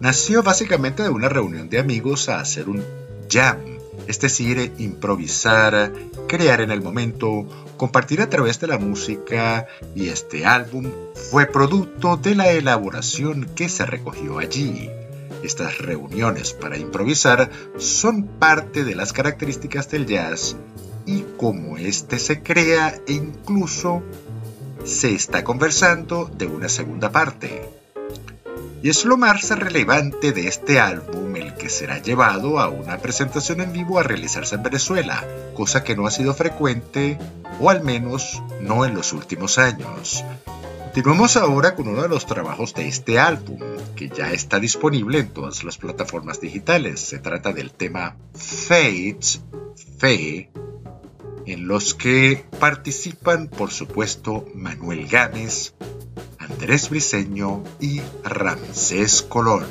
nació 0.00 0.42
básicamente 0.42 1.02
de 1.04 1.08
una 1.08 1.28
reunión 1.28 1.68
de 1.68 1.78
amigos 1.78 2.28
a 2.28 2.40
hacer 2.40 2.68
un 2.68 2.84
jam, 3.30 3.58
es 4.10 4.18
decir, 4.18 4.72
improvisar, 4.78 5.92
crear 6.26 6.60
en 6.60 6.72
el 6.72 6.82
momento, 6.82 7.46
compartir 7.76 8.20
a 8.22 8.28
través 8.28 8.58
de 8.58 8.66
la 8.66 8.76
música 8.76 9.68
y 9.94 10.08
este 10.08 10.44
álbum 10.44 10.90
fue 11.30 11.46
producto 11.46 12.16
de 12.16 12.34
la 12.34 12.50
elaboración 12.50 13.48
que 13.54 13.68
se 13.68 13.86
recogió 13.86 14.40
allí. 14.40 14.90
Estas 15.44 15.78
reuniones 15.78 16.54
para 16.54 16.76
improvisar 16.76 17.50
son 17.78 18.24
parte 18.24 18.82
de 18.82 18.96
las 18.96 19.12
características 19.12 19.88
del 19.88 20.06
jazz 20.06 20.56
y 21.06 21.24
cómo 21.36 21.78
este 21.78 22.18
se 22.18 22.42
crea 22.42 23.00
e 23.06 23.12
incluso 23.12 24.02
se 24.84 25.14
está 25.14 25.44
conversando 25.44 26.24
de 26.36 26.48
una 26.48 26.68
segunda 26.68 27.12
parte. 27.12 27.79
Y 28.82 28.88
es 28.88 29.04
lo 29.04 29.18
más 29.18 29.50
relevante 29.50 30.32
de 30.32 30.48
este 30.48 30.80
álbum 30.80 31.36
el 31.36 31.54
que 31.54 31.68
será 31.68 32.00
llevado 32.00 32.58
a 32.58 32.68
una 32.68 32.98
presentación 32.98 33.60
en 33.60 33.72
vivo 33.72 33.98
a 33.98 34.02
realizarse 34.02 34.54
en 34.54 34.62
Venezuela, 34.62 35.22
cosa 35.54 35.84
que 35.84 35.94
no 35.94 36.06
ha 36.06 36.10
sido 36.10 36.32
frecuente, 36.32 37.18
o 37.60 37.68
al 37.68 37.82
menos 37.84 38.42
no 38.60 38.86
en 38.86 38.94
los 38.94 39.12
últimos 39.12 39.58
años. 39.58 40.24
Continuamos 40.84 41.36
ahora 41.36 41.76
con 41.76 41.88
uno 41.88 42.02
de 42.02 42.08
los 42.08 42.26
trabajos 42.26 42.74
de 42.74 42.88
este 42.88 43.18
álbum, 43.18 43.60
que 43.94 44.08
ya 44.08 44.32
está 44.32 44.58
disponible 44.58 45.18
en 45.18 45.28
todas 45.28 45.62
las 45.62 45.76
plataformas 45.76 46.40
digitales. 46.40 47.00
Se 47.00 47.18
trata 47.18 47.52
del 47.52 47.70
tema 47.70 48.16
Fate, 48.34 49.40
Fe, 49.98 50.50
en 51.46 51.68
los 51.68 51.94
que 51.94 52.44
participan, 52.58 53.48
por 53.48 53.70
supuesto, 53.70 54.46
Manuel 54.54 55.06
Gámez, 55.06 55.74
Andrés 56.50 56.90
Briseño 56.90 57.62
y 57.80 58.00
Ramsés 58.24 59.22
Colón. 59.22 59.64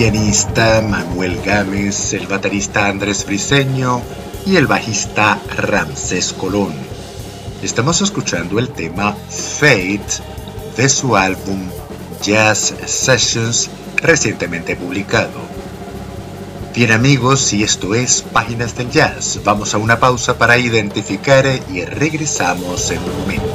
Pianista 0.00 0.80
Manuel 0.80 1.42
Gámez, 1.44 2.14
el 2.14 2.26
baterista 2.26 2.86
Andrés 2.86 3.22
Friseño 3.22 4.00
y 4.46 4.56
el 4.56 4.66
bajista 4.66 5.38
Ramsés 5.58 6.32
Colón. 6.32 6.72
Estamos 7.62 8.00
escuchando 8.00 8.58
el 8.58 8.70
tema 8.70 9.14
Fate 9.28 10.22
de 10.74 10.88
su 10.88 11.18
álbum 11.18 11.60
Jazz 12.22 12.72
Sessions 12.86 13.68
recientemente 13.96 14.74
publicado. 14.74 15.38
Bien 16.74 16.92
amigos, 16.92 17.52
y 17.52 17.62
esto 17.62 17.94
es 17.94 18.22
Páginas 18.22 18.74
del 18.78 18.90
Jazz, 18.90 19.40
vamos 19.44 19.74
a 19.74 19.78
una 19.78 20.00
pausa 20.00 20.38
para 20.38 20.56
identificar 20.56 21.44
y 21.70 21.84
regresamos 21.84 22.90
en 22.90 23.00
un 23.00 23.18
momento. 23.18 23.49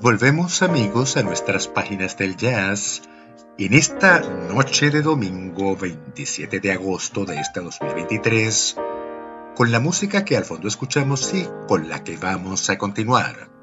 Volvemos 0.00 0.62
amigos 0.62 1.16
a 1.16 1.22
nuestras 1.22 1.68
páginas 1.68 2.18
del 2.18 2.36
jazz 2.36 3.02
en 3.58 3.74
esta 3.74 4.18
noche 4.18 4.90
de 4.90 5.00
domingo 5.00 5.76
27 5.76 6.58
de 6.58 6.72
agosto 6.72 7.24
de 7.24 7.36
este 7.38 7.60
2023 7.60 8.76
con 9.54 9.70
la 9.70 9.78
música 9.78 10.24
que 10.24 10.36
al 10.36 10.44
fondo 10.44 10.66
escuchamos 10.66 11.32
y 11.32 11.48
con 11.68 11.88
la 11.88 12.02
que 12.02 12.16
vamos 12.16 12.68
a 12.70 12.76
continuar. 12.76 13.53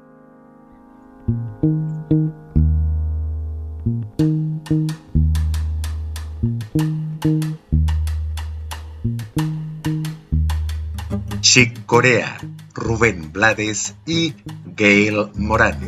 Chick 11.52 11.84
Corea, 11.84 12.38
Rubén 12.72 13.30
Blades 13.30 13.94
y 14.06 14.34
Gail 14.74 15.28
Morán. 15.34 15.82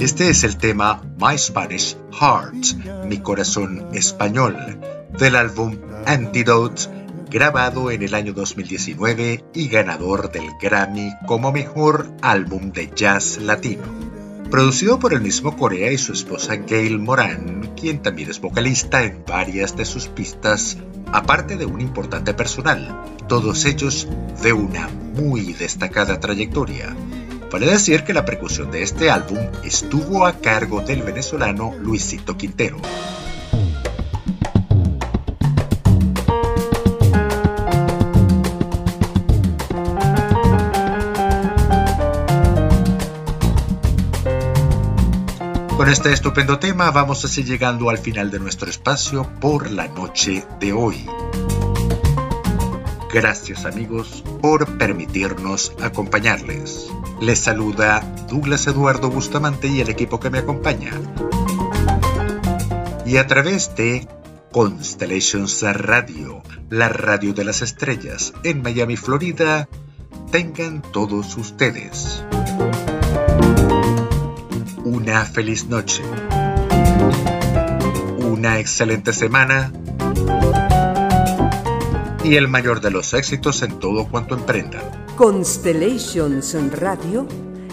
Este 0.00 0.28
es 0.28 0.42
el 0.42 0.56
tema 0.56 1.02
My 1.20 1.38
Spanish 1.38 1.96
Heart, 2.20 3.04
mi 3.06 3.18
corazón 3.18 3.86
español, 3.92 4.80
del 5.20 5.36
álbum 5.36 5.78
Antidote, 6.04 6.88
grabado 7.30 7.92
en 7.92 8.02
el 8.02 8.12
año 8.12 8.32
2019 8.32 9.44
y 9.54 9.68
ganador 9.68 10.32
del 10.32 10.50
Grammy 10.60 11.12
como 11.28 11.52
mejor 11.52 12.10
álbum 12.22 12.72
de 12.72 12.90
jazz 12.92 13.38
latino. 13.38 14.05
Producido 14.50 15.00
por 15.00 15.12
el 15.12 15.20
mismo 15.20 15.56
Corea 15.56 15.90
y 15.90 15.98
su 15.98 16.12
esposa 16.12 16.54
Gail 16.56 17.00
Moran, 17.00 17.72
quien 17.78 18.00
también 18.00 18.30
es 18.30 18.40
vocalista 18.40 19.02
en 19.02 19.24
varias 19.26 19.76
de 19.76 19.84
sus 19.84 20.06
pistas, 20.06 20.78
aparte 21.12 21.56
de 21.56 21.66
un 21.66 21.80
importante 21.80 22.32
personal, 22.32 23.04
todos 23.28 23.64
ellos 23.64 24.08
de 24.42 24.52
una 24.52 24.88
muy 24.88 25.52
destacada 25.52 26.20
trayectoria. 26.20 26.94
Vale 27.50 27.66
decir 27.66 28.04
que 28.04 28.14
la 28.14 28.24
percusión 28.24 28.70
de 28.70 28.82
este 28.82 29.10
álbum 29.10 29.38
estuvo 29.64 30.26
a 30.26 30.34
cargo 30.34 30.80
del 30.80 31.02
venezolano 31.02 31.74
Luisito 31.80 32.36
Quintero. 32.36 32.78
Con 45.86 45.92
este 45.92 46.12
estupendo 46.12 46.58
tema 46.58 46.90
vamos 46.90 47.24
así 47.24 47.44
llegando 47.44 47.90
al 47.90 47.98
final 47.98 48.28
de 48.32 48.40
nuestro 48.40 48.68
espacio 48.68 49.22
por 49.40 49.70
la 49.70 49.86
noche 49.86 50.44
de 50.58 50.72
hoy. 50.72 51.06
Gracias 53.14 53.64
amigos 53.64 54.24
por 54.42 54.78
permitirnos 54.78 55.72
acompañarles. 55.80 56.88
Les 57.20 57.38
saluda 57.38 58.00
Douglas 58.28 58.66
Eduardo 58.66 59.10
Bustamante 59.10 59.68
y 59.68 59.80
el 59.80 59.88
equipo 59.88 60.18
que 60.18 60.28
me 60.28 60.38
acompaña. 60.38 60.90
Y 63.06 63.18
a 63.18 63.28
través 63.28 63.76
de 63.76 64.08
Constellations 64.50 65.62
Radio, 65.62 66.42
la 66.68 66.88
radio 66.88 67.32
de 67.32 67.44
las 67.44 67.62
estrellas 67.62 68.32
en 68.42 68.60
Miami, 68.60 68.96
Florida, 68.96 69.68
tengan 70.32 70.82
todos 70.82 71.36
ustedes 71.36 72.24
una 74.86 75.24
feliz 75.24 75.66
noche, 75.66 76.00
una 78.20 78.60
excelente 78.60 79.12
semana 79.12 79.72
y 82.22 82.36
el 82.36 82.46
mayor 82.46 82.80
de 82.80 82.92
los 82.92 83.12
éxitos 83.12 83.62
en 83.62 83.80
todo 83.80 84.06
cuanto 84.06 84.36
emprendan. 84.36 84.82
Constellations 85.16 86.56
Radio, 86.78 87.26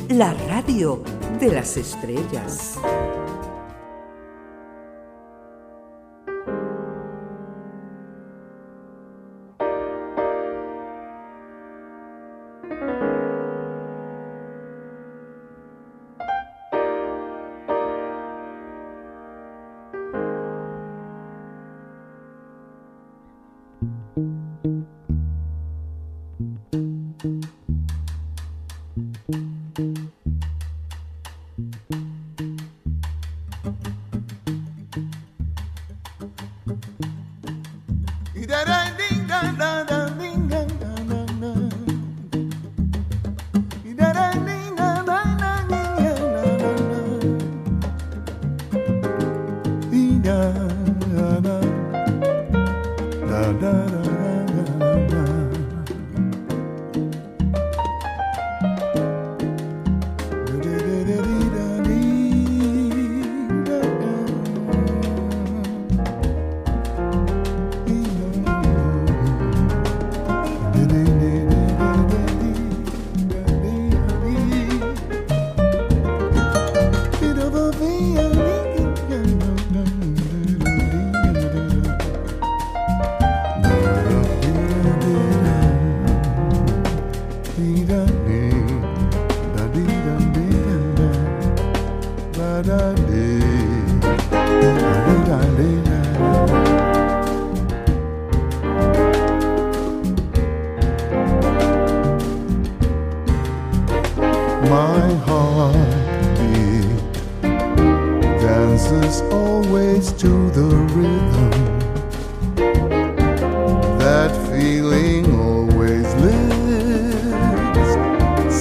la 0.09 0.33
radio 0.47 1.03
de 1.39 1.51
las 1.51 1.77
estrellas. 1.77 2.79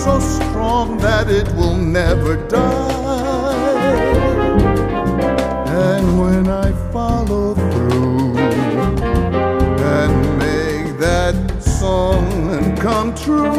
So 0.03 0.19
strong 0.19 0.99
that 0.99 1.31
it 1.31 1.47
will 1.55 1.77
never 1.77 2.35
die. 2.49 3.83
And 5.69 6.21
when 6.21 6.49
I 6.49 6.73
follow 6.93 7.55
through 7.55 8.37
and 9.97 10.39
make 10.41 10.99
that 10.99 11.37
song 11.63 12.77
come 12.79 13.15
true, 13.15 13.53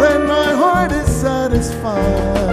then 0.00 0.28
my 0.28 0.52
heart 0.52 0.92
is 0.92 1.08
satisfied 1.08 2.47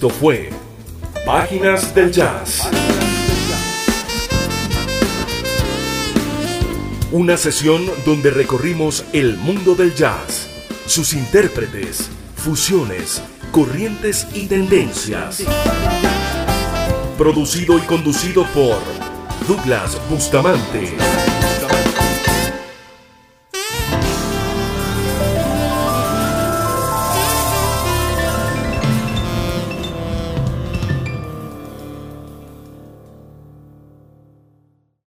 esto 0.00 0.08
fue 0.08 0.48
Páginas 1.26 1.94
del 1.94 2.10
Jazz. 2.10 2.70
Una 7.12 7.36
sesión 7.36 7.84
donde 8.06 8.30
recorrimos 8.30 9.04
el 9.12 9.36
mundo 9.36 9.74
del 9.74 9.94
jazz, 9.94 10.48
sus 10.86 11.12
intérpretes, 11.12 12.08
fusiones, 12.34 13.22
corrientes 13.52 14.26
y 14.32 14.46
tendencias. 14.46 15.42
Producido 17.18 17.76
y 17.76 17.82
conducido 17.82 18.46
por 18.54 18.78
Douglas 19.46 20.00
Bustamante. 20.08 21.09